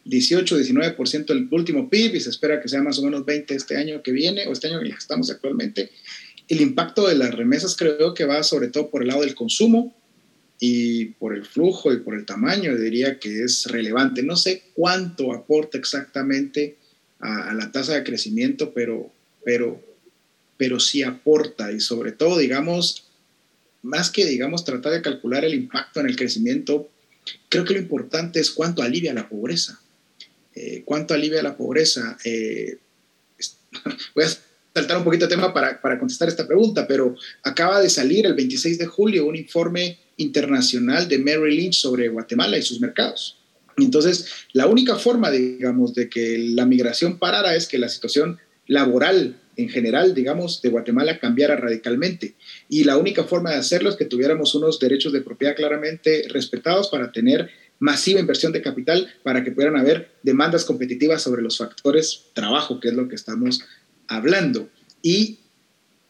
[0.04, 3.76] 18, 19% del último PIB y se espera que sea más o menos 20 este
[3.76, 5.90] año que viene o este año en el que estamos actualmente.
[6.46, 9.96] El impacto de las remesas creo que va sobre todo por el lado del consumo
[10.60, 14.22] y por el flujo y por el tamaño, diría que es relevante.
[14.22, 16.76] No sé cuánto aporta exactamente
[17.20, 19.10] a, la tasa de crecimiento, pero,
[19.44, 19.80] pero,
[20.56, 23.04] pero sí aporta y sobre todo, digamos,
[23.82, 26.90] más que, digamos, tratar de calcular el impacto en el crecimiento,
[27.48, 29.80] creo que lo importante es cuánto alivia la pobreza.
[30.54, 32.16] Eh, cuánto alivia la pobreza.
[32.24, 32.78] Eh,
[34.14, 34.28] voy a
[34.74, 37.14] saltar un poquito de tema para, para, contestar esta pregunta, pero
[37.44, 42.58] acaba de salir el 26 de julio un informe internacional de Merrill Lynch sobre Guatemala
[42.58, 43.38] y sus mercados.
[43.76, 49.40] Entonces, la única forma, digamos, de que la migración parara es que la situación laboral
[49.56, 52.34] en general, digamos, de Guatemala cambiara radicalmente.
[52.68, 56.88] Y la única forma de hacerlo es que tuviéramos unos derechos de propiedad claramente respetados
[56.88, 62.26] para tener masiva inversión de capital, para que pudieran haber demandas competitivas sobre los factores
[62.32, 63.60] trabajo, que es lo que estamos
[64.08, 64.68] hablando.
[65.02, 65.38] Y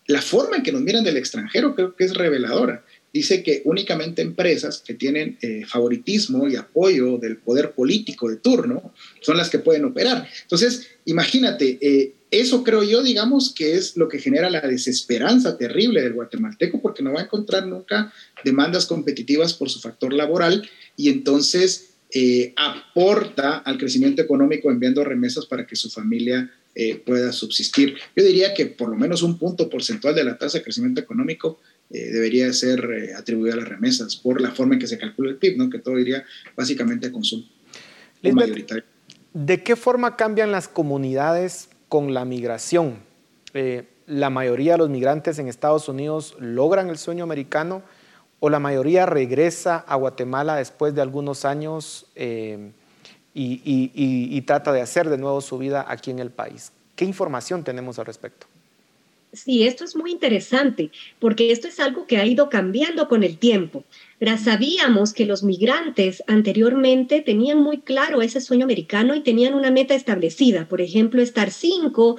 [0.06, 2.84] la forma en que nos miran del extranjero creo que es reveladora.
[3.12, 8.92] dice que únicamente empresas que tienen eh, favoritismo y apoyo del poder político de turno
[9.20, 10.28] son las que pueden operar.
[10.42, 16.02] Entonces, imagínate, eh, eso creo yo, digamos, que es lo que genera la desesperanza terrible
[16.02, 18.12] del guatemalteco, porque no va a encontrar nunca
[18.44, 25.46] demandas competitivas por su factor laboral y entonces eh, aporta al crecimiento económico enviando remesas
[25.46, 27.96] para que su familia eh, pueda subsistir.
[28.16, 31.60] Yo diría que por lo menos un punto porcentual de la tasa de crecimiento económico
[31.90, 35.36] eh, debería ser atribuida a las remesas por la forma en que se calcula el
[35.36, 35.70] PIB, ¿no?
[35.70, 36.24] que todo iría
[36.56, 37.44] básicamente a consumo
[38.22, 38.84] mayoritario.
[39.32, 42.96] ¿De qué forma cambian las comunidades con la migración.
[43.52, 47.82] Eh, la mayoría de los migrantes en Estados Unidos logran el sueño americano
[48.40, 52.06] o la mayoría regresa a Guatemala después de algunos años
[53.34, 56.72] y, trata de hacer de nuevo su vida aquí en el país.
[56.96, 58.46] ¿Qué información tenemos al respecto?
[59.32, 63.36] Sí, esto es muy interesante porque esto es algo que ha ido cambiando con el
[63.36, 63.82] tiempo.
[64.38, 69.94] sabíamos que los migrantes anteriormente tenían muy claro ese sueño americano y tenían una meta
[69.94, 72.16] establecida, por ejemplo, estar cinco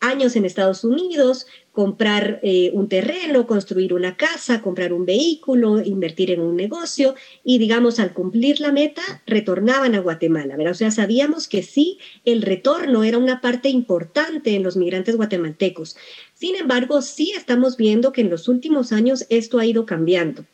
[0.00, 1.46] años en Estados Unidos,
[1.76, 7.14] comprar eh, un terreno, construir una casa, comprar un vehículo, invertir en un negocio
[7.44, 10.56] y, digamos, al cumplir la meta, retornaban a Guatemala.
[10.70, 15.98] O sea, sabíamos que sí, el retorno era una parte importante en los migrantes guatemaltecos.
[16.32, 20.46] Sin embargo, sí estamos viendo que en los últimos años esto ha ido cambiando.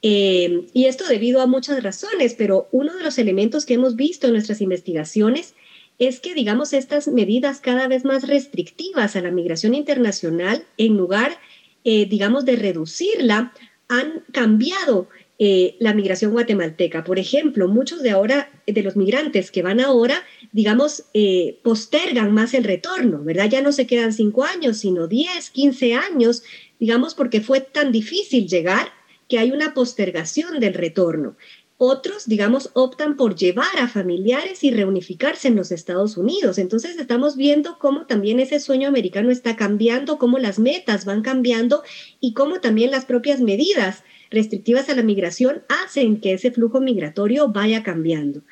[0.00, 4.26] Eh, y esto debido a muchas razones, pero uno de los elementos que hemos visto
[4.26, 5.54] en nuestras investigaciones
[5.98, 11.38] es que, digamos, estas medidas cada vez más restrictivas a la migración internacional, en lugar,
[11.84, 13.52] eh, digamos, de reducirla,
[13.88, 17.04] han cambiado eh, la migración guatemalteca.
[17.04, 20.22] Por ejemplo, muchos de ahora, de los migrantes que van ahora,
[20.52, 23.48] digamos, eh, postergan más el retorno, ¿verdad?
[23.50, 26.44] Ya no se quedan cinco años, sino diez, quince años,
[26.78, 28.92] digamos, porque fue tan difícil llegar
[29.28, 31.36] que hay una postergación del retorno.
[31.84, 36.58] Otros, digamos, optan por llevar a familiares y reunificarse en los Estados Unidos.
[36.58, 41.82] Entonces estamos viendo cómo también ese sueño americano está cambiando, cómo las metas van cambiando
[42.20, 47.48] y cómo también las propias medidas restrictivas a la migración hacen que ese flujo migratorio
[47.48, 48.42] vaya cambiando.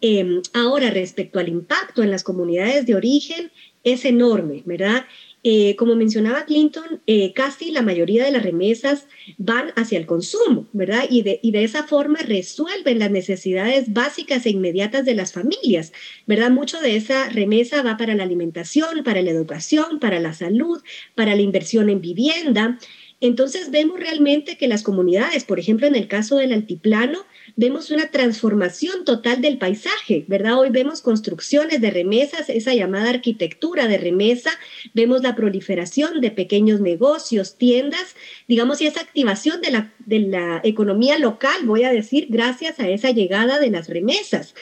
[0.00, 3.50] Em, ahora, respecto al impacto en las comunidades de origen,
[3.82, 5.06] es enorme, ¿verdad?
[5.48, 9.06] Eh, como mencionaba Clinton, eh, casi la mayoría de las remesas
[9.38, 11.04] van hacia el consumo, ¿verdad?
[11.08, 15.92] Y de, y de esa forma resuelven las necesidades básicas e inmediatas de las familias,
[16.26, 16.50] ¿verdad?
[16.50, 20.82] Mucho de esa remesa va para la alimentación, para la educación, para la salud,
[21.14, 22.80] para la inversión en vivienda.
[23.20, 27.20] Entonces vemos realmente que las comunidades, por ejemplo, en el caso del altiplano,
[27.54, 30.58] vemos una transformación total del paisaje, ¿verdad?
[30.58, 34.50] Hoy vemos construcciones de remesas, esa llamada arquitectura de remesa,
[34.94, 38.16] vemos la proliferación de pequeños negocios, tiendas,
[38.48, 42.88] digamos, y esa activación de la, de la economía local, voy a decir, gracias a
[42.88, 44.54] esa llegada de las remesas.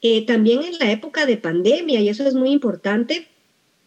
[0.00, 3.26] Eh, también en la época de pandemia, y eso es muy importante,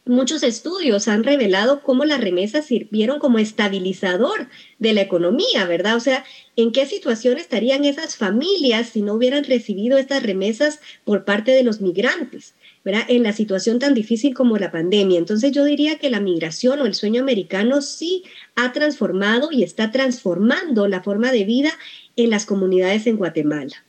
[0.06, 4.48] Muchos estudios han revelado cómo las remesas sirvieron como estabilizador
[4.80, 5.96] de la economía, ¿verdad?
[5.96, 6.26] O sea,
[6.56, 11.64] ¿en qué situación estarían esas familias si no hubieran recibido estas remesas por parte de
[11.64, 12.56] los migrantes?
[12.84, 13.04] ¿verdad?
[13.10, 15.20] En la situación tan difícil como la pandemia.
[15.20, 18.24] Entonces yo diría que la migración o el sueño americano sí
[18.56, 21.70] ha transformado y está transformando la forma de vida
[22.16, 23.86] en las comunidades en Guatemala.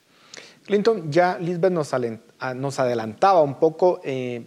[0.67, 1.93] Clinton, ya Lisbeth nos,
[2.55, 4.47] nos adelantaba un poco eh,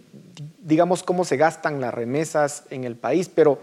[0.66, 3.60] digamos, cómo se gastan las remesas en el país, pero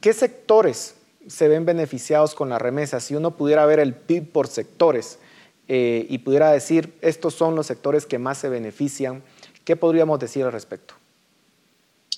[0.00, 0.94] ¿qué sectores
[1.26, 3.04] se ven beneficiados con las remesas?
[3.04, 5.18] Si uno pudiera ver el PIB por sectores
[5.66, 9.22] eh, y pudiera decir, estos son los sectores que más se benefician,
[9.64, 10.94] ¿qué podríamos decir al respecto?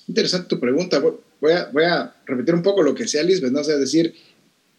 [0.07, 0.99] Interesante tu pregunta.
[0.99, 3.61] Voy a, voy a repetir un poco lo que decía Lisbeth, ¿no?
[3.61, 4.13] O sea, decir,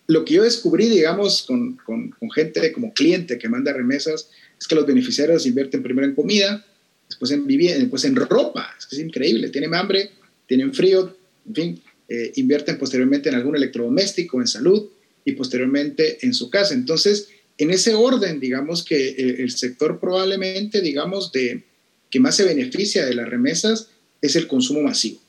[0.07, 4.29] lo que yo descubrí, digamos, con, con, con gente como cliente que manda remesas,
[4.59, 6.65] es que los beneficiarios invierten primero en comida,
[7.09, 10.11] después en vivienda, después en ropa, es, que es increíble, tienen hambre,
[10.47, 14.89] tienen frío, en fin, eh, invierten posteriormente en algún electrodoméstico, en salud
[15.25, 16.75] y posteriormente en su casa.
[16.75, 17.29] Entonces,
[17.59, 21.65] en ese orden, digamos que el, sector probablemente, digamos, de,
[22.11, 23.89] que más se beneficia de las remesas
[24.21, 25.21] es el consumo masivo.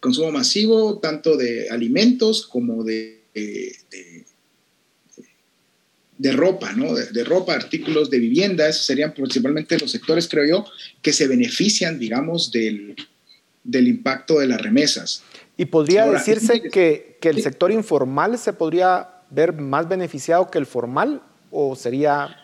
[0.00, 3.23] Consumo masivo tanto de alimentos como de
[6.16, 6.94] de ropa, ¿no?
[6.94, 10.64] De, ropa, artículos de vivienda, esos serían principalmente los sectores, creo yo,
[11.02, 12.94] que se benefician, digamos, del,
[13.64, 15.22] impacto de las remesas.
[15.56, 21.22] ¿Y podría decirse que, el sector informal se podría ver más beneficiado que el formal
[21.50, 22.36] o sería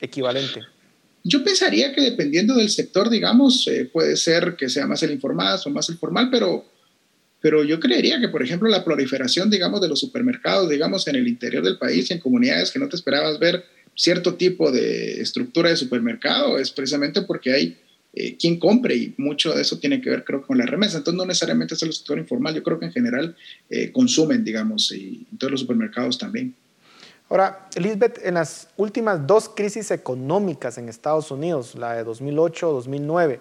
[0.00, 0.60] equivalente?
[1.24, 5.58] Yo pensaría que dependiendo del sector, digamos, eh, puede ser que sea más el informal
[5.64, 6.64] o más el formal, pero
[7.40, 11.28] pero yo creería que, por ejemplo, la proliferación, digamos, de los supermercados, digamos, en el
[11.28, 13.64] interior del país y en comunidades que no te esperabas ver
[13.96, 17.78] cierto tipo de estructura de supermercado es precisamente porque hay
[18.12, 20.98] eh, quien compre y mucho de eso tiene que ver, creo, con la remesa.
[20.98, 23.36] Entonces, no necesariamente es el sector informal, yo creo que en general
[23.68, 26.54] eh, consumen, digamos, y todos los supermercados también.
[27.28, 33.40] Ahora, Elizabeth, en las últimas dos crisis económicas en Estados Unidos, la de 2008-2009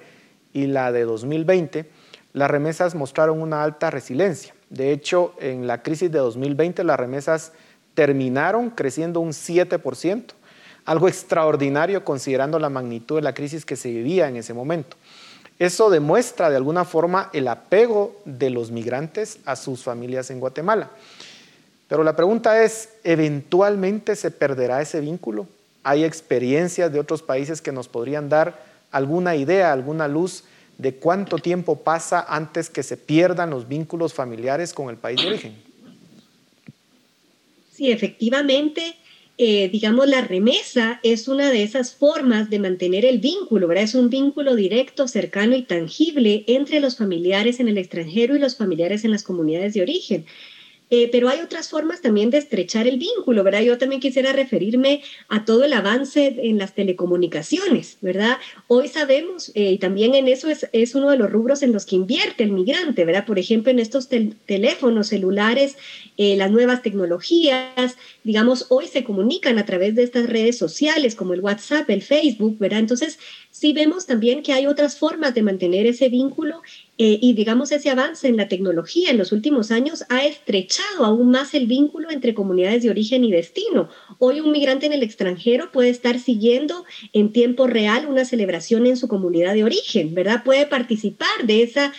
[0.54, 1.86] y la de 2020,
[2.36, 4.54] las remesas mostraron una alta resiliencia.
[4.70, 7.54] De hecho, en la crisis de 2020 las remesas
[7.94, 10.24] terminaron creciendo un 7%,
[10.84, 14.98] algo extraordinario considerando la magnitud de la crisis que se vivía en ese momento.
[15.60, 20.90] Eso demuestra de alguna forma el apego de los migrantes a sus familias en Guatemala.
[21.88, 25.48] Pero la pregunta es, ¿eventualmente se perderá ese vínculo?
[25.84, 28.60] ¿Hay experiencias de otros países que nos podrían dar
[28.92, 30.44] alguna idea, alguna luz
[30.78, 35.28] de cuánto tiempo pasa antes que se pierdan los vínculos familiares con el país de
[35.28, 35.56] origen?
[37.72, 38.96] Sí, efectivamente,
[39.38, 43.84] eh, digamos, la remesa es una de esas formas de mantener el vínculo, ¿verdad?
[43.84, 48.56] Es un vínculo directo, cercano y tangible entre los familiares en el extranjero y los
[48.56, 50.26] familiares en las comunidades de origen.
[50.92, 53.62] Eh, pero hay otras formas también de estrechar el vínculo, ¿verdad?
[53.62, 58.38] Yo también quisiera referirme a todo el avance en las telecomunicaciones, ¿verdad?
[58.68, 61.88] Hoy sabemos, eh, y también en eso es, es, uno de los rubros en los
[61.88, 63.26] que invierte el migrante, ¿verdad?
[63.26, 64.10] Por ejemplo, en estos
[64.46, 65.76] teléfonos celulares,
[66.18, 71.34] eh, las nuevas tecnologías, digamos, hoy se comunican a través de estas redes sociales como
[71.34, 72.80] el WhatsApp, el Facebook, ¿verdad?
[72.80, 73.18] Entonces,
[73.50, 76.62] sí vemos también que hay otras formas de mantener ese vínculo
[76.98, 81.30] eh, y digamos ese avance en la tecnología en los últimos años ha estrechado aún
[81.30, 83.90] más el vínculo entre comunidades de origen y destino.
[84.18, 88.96] Hoy un migrante en el extranjero puede estar siguiendo en tiempo real una celebración en
[88.96, 90.44] su comunidad de origen, ¿verdad?
[90.46, 91.92] Puede participar de esa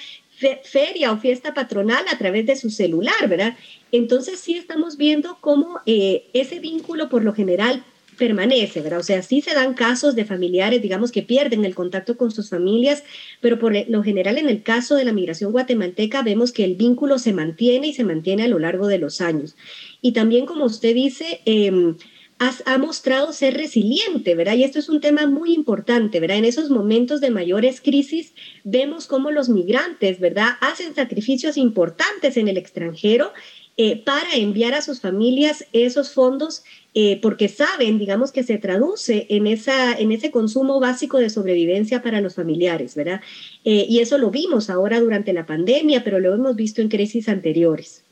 [0.64, 3.56] feria o fiesta patronal a través de su celular, ¿verdad?
[3.92, 7.84] Entonces sí estamos viendo cómo eh, ese vínculo por lo general
[8.16, 9.00] permanece, ¿verdad?
[9.00, 12.50] O sea, sí se dan casos de familiares, digamos, que pierden el contacto con sus
[12.50, 13.04] familias,
[13.40, 17.18] pero por lo general en el caso de la migración guatemalteca vemos que el vínculo
[17.18, 19.56] se mantiene y se mantiene a lo largo de los años.
[20.02, 21.94] Y también, como usted dice, eh,
[22.38, 24.56] ha mostrado ser resiliente, ¿verdad?
[24.56, 26.36] Y esto es un tema muy importante, ¿verdad?
[26.36, 30.50] En esos momentos de mayores crisis vemos cómo los migrantes, ¿verdad?
[30.60, 33.32] Hacen sacrificios importantes en el extranjero
[33.78, 36.62] eh, para enviar a sus familias esos fondos
[36.98, 42.02] eh, porque saben, digamos, que se traduce en, esa, en ese consumo básico de sobrevivencia
[42.02, 43.20] para los familiares, ¿verdad?
[43.66, 47.28] Eh, y eso lo vimos ahora durante la pandemia, pero lo hemos visto en crisis
[47.28, 48.02] anteriores.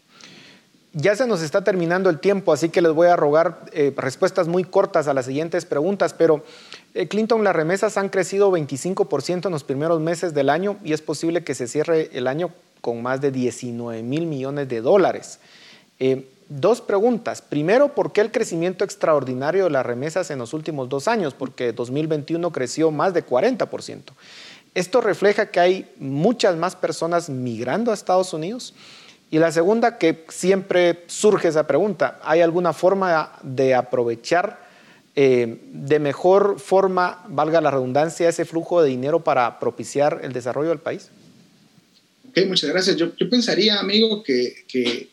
[0.93, 3.65] Ya se nos está terminando el tiempo, así que les voy a rogar
[3.97, 6.45] respuestas muy cortas a las siguientes preguntas, pero
[7.09, 11.43] Clinton, las remesas han crecido 25% en los primeros meses del año y es posible
[11.43, 12.51] que se cierre el año
[12.83, 15.41] con más de 19 mil millones de dólares.
[16.01, 17.43] Eh, dos preguntas.
[17.43, 21.35] Primero, ¿por qué el crecimiento extraordinario de las remesas en los últimos dos años?
[21.35, 24.03] Porque 2021 creció más de 40%.
[24.75, 28.75] Esto refleja que hay muchas más personas migrando a Estados Unidos.
[29.31, 34.65] Y la segunda, que siempre surge esa pregunta, ¿hay alguna forma de aprovechar
[35.17, 40.71] eh, de mejor forma, valga la redundancia, ese flujo de dinero para propiciar el desarrollo
[40.71, 41.11] del país?
[42.29, 42.97] Ok, muchas gracias.
[42.97, 45.09] Yo, pensaría, amigo, que,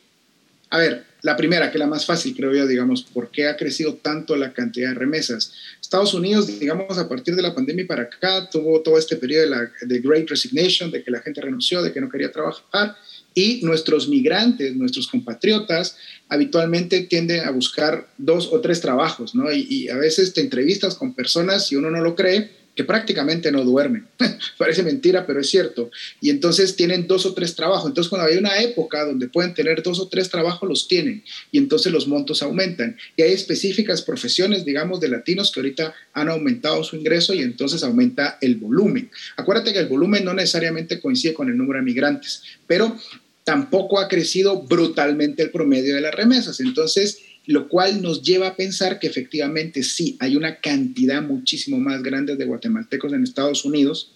[0.72, 3.58] a ver, la primera, que es la más fácil, creo yo, digamos, ¿por qué ha
[3.58, 5.54] crecido tanto la cantidad de remesas?
[5.82, 9.44] Estados Unidos, digamos, a partir de la pandemia y para acá, tuvo todo este periodo
[9.44, 12.96] de, la, Great Resignation, de que la gente renunció, de que no quería trabajar,
[13.34, 15.98] y nuestros migrantes, nuestros compatriotas,
[16.30, 19.52] habitualmente tienden a buscar dos o tres trabajos, ¿no?
[19.52, 22.50] Y, y a veces te entrevistas con personas, si uno no lo cree,
[22.84, 24.08] prácticamente no duermen.
[24.58, 25.92] Parece mentira, pero es cierto.
[26.20, 27.90] Y entonces tienen dos o tres trabajos.
[27.90, 31.24] Entonces cuando hay una época donde pueden tener dos o tres trabajos, los tienen.
[31.52, 32.98] Y entonces los montos aumentan.
[33.16, 37.84] Y hay específicas profesiones, digamos, de latinos que ahorita han aumentado su ingreso y entonces
[37.84, 39.10] aumenta el volumen.
[39.38, 42.96] Acuérdate que el volumen no necesariamente coincide con el número de migrantes, pero
[43.44, 46.60] tampoco ha crecido brutalmente el promedio de las remesas.
[46.60, 47.20] Entonces,
[47.52, 52.36] lo cual nos lleva a pensar que efectivamente sí, hay una cantidad muchísimo más grande
[52.36, 54.12] de guatemaltecos en Estados Unidos.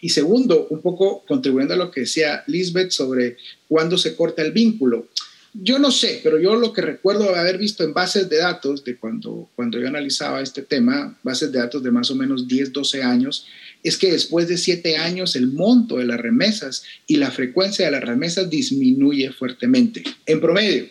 [0.00, 3.36] Y segundo, un poco contribuyendo a lo que decía Lisbeth sobre
[3.68, 5.08] cuándo se corta el vínculo.
[5.52, 8.96] Yo no sé, pero yo lo que recuerdo haber visto en bases de datos de
[8.96, 13.02] cuando, cuando yo analizaba este tema, bases de datos de más o menos 10, 12
[13.02, 13.46] años,
[13.82, 17.92] es que después de 7 años el monto de las remesas y la frecuencia de
[17.92, 20.88] las remesas disminuye fuertemente, en promedio.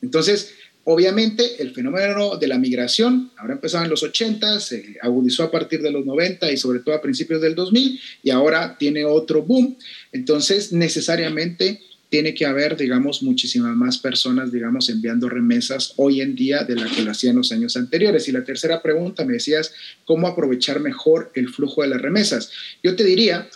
[0.00, 0.54] Entonces,
[0.90, 5.82] Obviamente, el fenómeno de la migración, ahora empezaba en los 80, se agudizó a partir
[5.82, 9.76] de los 90 y sobre todo a principios del 2000, y ahora tiene otro boom.
[10.12, 16.64] Entonces, necesariamente tiene que haber, digamos, muchísimas más personas, digamos, enviando remesas hoy en día
[16.64, 18.26] de la que lo hacían los años anteriores.
[18.26, 19.74] Y la tercera pregunta, me decías,
[20.06, 22.50] ¿cómo aprovechar mejor el flujo de las remesas?
[22.82, 23.46] Yo te diría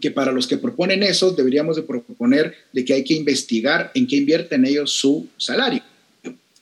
[0.00, 4.06] que para los que proponen eso, deberíamos de proponer de que hay que investigar en
[4.06, 5.82] qué invierten ellos su salario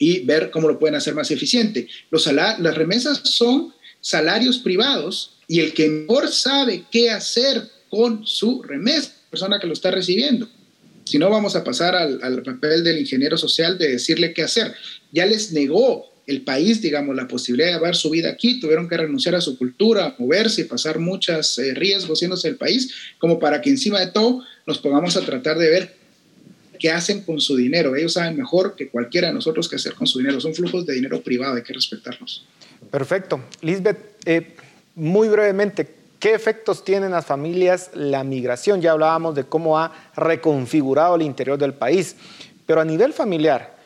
[0.04, 1.88] y ver cómo lo pueden hacer más eficiente.
[2.10, 8.62] Los las remesas son salarios privados y el que mejor sabe qué hacer con su
[8.62, 10.46] remesa, persona que lo está recibiendo.
[11.04, 14.74] Si no, vamos a pasar al, papel del ingeniero social de decirle qué hacer.
[15.10, 18.98] Ya les negó el país, digamos, la posibilidad de llevar su vida aquí, tuvieron que
[18.98, 23.62] renunciar a su cultura, moverse y pasar muchos eh, riesgos yéndose del país, como para
[23.62, 26.03] que encima de todo nos pongamos a tratar de ver
[26.78, 27.94] qué hacen con su dinero.
[27.96, 30.40] Ellos saben mejor que cualquiera de nosotros qué hacer con su dinero.
[30.40, 32.46] Son flujos de dinero privado, hay que respetarlos.
[32.90, 33.40] Perfecto.
[33.60, 34.54] Lisbeth, eh,
[34.94, 38.80] muy brevemente, ¿Qué efectos tienen las familias la migración?
[38.80, 42.16] Ya hablábamos de cómo ha reconfigurado el interior del país,
[42.64, 43.76] pero a nivel familiar,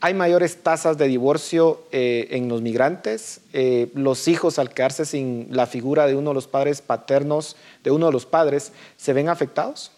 [0.00, 3.40] ¿hay mayores tasas de divorcio eh, en los migrantes?
[3.52, 7.92] Eh, ¿Los hijos al quedarse sin la figura de uno de los padres paternos, de
[7.92, 9.92] uno de los padres, se ven afectados?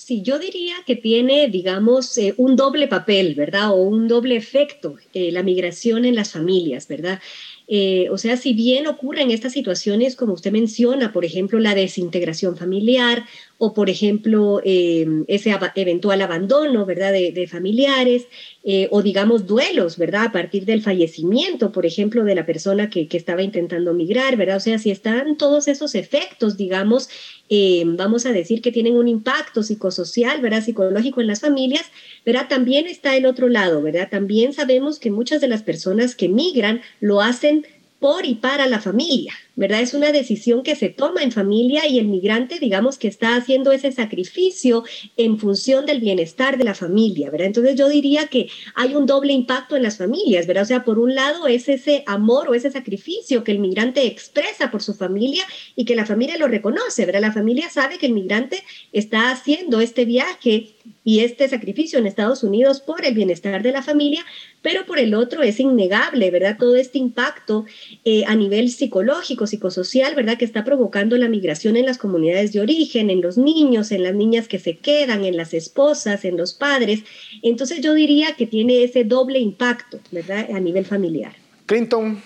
[0.00, 3.72] Sí, yo diría que tiene, digamos, eh, un doble papel, ¿verdad?
[3.72, 7.20] O un doble efecto, la migración en las familias, ¿verdad?
[7.66, 12.56] Eh, o sea, si bien ocurren estas situaciones, como usted menciona, por ejemplo, la desintegración
[12.56, 13.26] familiar
[13.60, 18.26] o, por ejemplo, em, ese eventual abandono, ¿verdad?, de, familiares,
[18.62, 23.08] eh, o digamos duelos, ¿verdad?, a partir del fallecimiento, por ejemplo, de la persona que,
[23.10, 24.58] estaba intentando migrar, ¿verdad?
[24.58, 27.08] O sea, si están todos esos efectos, digamos,
[27.48, 30.62] eh, vamos a decir que tienen un impacto psicosocial, ¿verdad?
[30.62, 31.86] Psicológico en las familias,
[32.24, 32.46] ¿verdad?
[32.48, 34.08] También está el otro lado, ¿verdad?
[34.08, 37.66] También sabemos que muchas de las personas que migran lo hacen
[37.98, 39.80] por y para la familia, ¿verdad?
[39.80, 43.72] Es una decisión que se toma en familia y el migrante, digamos, que está haciendo
[43.72, 44.84] ese sacrificio
[45.16, 47.48] en función del bienestar de la familia, ¿verdad?
[47.48, 50.62] Entonces yo diría que hay un doble impacto en las familias, ¿verdad?
[50.62, 54.70] O sea, por un lado es ese amor o ese sacrificio que el migrante expresa
[54.70, 55.44] por su familia
[55.74, 57.20] y que la familia lo reconoce, ¿verdad?
[57.20, 62.44] La familia sabe que el migrante está haciendo este viaje y este sacrificio en Estados
[62.44, 64.24] Unidos por el bienestar de la familia,
[64.62, 66.56] pero por el otro es innegable, ¿verdad?
[66.58, 67.64] Todo este impacto
[68.04, 70.38] eh, a nivel psicológico, psicosocial, ¿verdad?
[70.38, 74.14] Que está provocando la migración en las comunidades de origen, en los niños, en las
[74.14, 77.02] niñas que se quedan, en las esposas, en los padres.
[77.42, 80.48] Entonces yo diría que tiene ese doble impacto, ¿verdad?
[80.52, 81.34] A nivel familiar.
[81.66, 82.22] Clinton,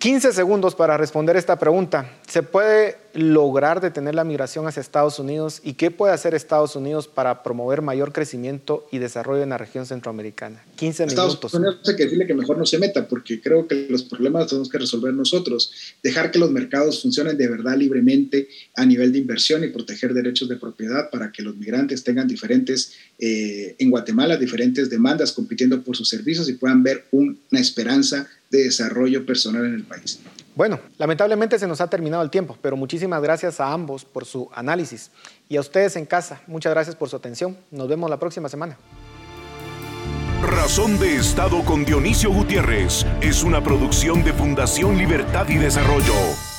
[0.00, 2.10] 15 segundos para responder esta pregunta.
[2.26, 7.06] ¿Se puede lograr detener la migración hacia Estados Unidos y qué puede hacer Estados Unidos
[7.06, 10.64] para promover mayor crecimiento y desarrollo en la región centroamericana?
[10.76, 11.52] 15 Estados minutos.
[11.52, 14.70] Unidos hay que decirle que mejor no se meta porque creo que los problemas tenemos
[14.70, 15.70] que resolver nosotros.
[16.02, 20.48] Dejar que los mercados funcionen de verdad libremente a nivel de inversión y proteger derechos
[20.48, 25.94] de propiedad para que los migrantes tengan diferentes, eh, en Guatemala, diferentes demandas compitiendo por
[25.94, 30.20] sus servicios y puedan ver una esperanza de desarrollo personal en el país.
[30.54, 34.50] Bueno, lamentablemente se nos ha terminado el tiempo, pero muchísimas gracias a ambos por su
[34.52, 35.10] análisis.
[35.48, 37.56] Y a ustedes en casa, muchas gracias por su atención.
[37.70, 38.76] Nos vemos la próxima semana.
[40.42, 46.49] Razón de Estado con Dionisio Gutiérrez es una producción de Fundación Libertad y Desarrollo.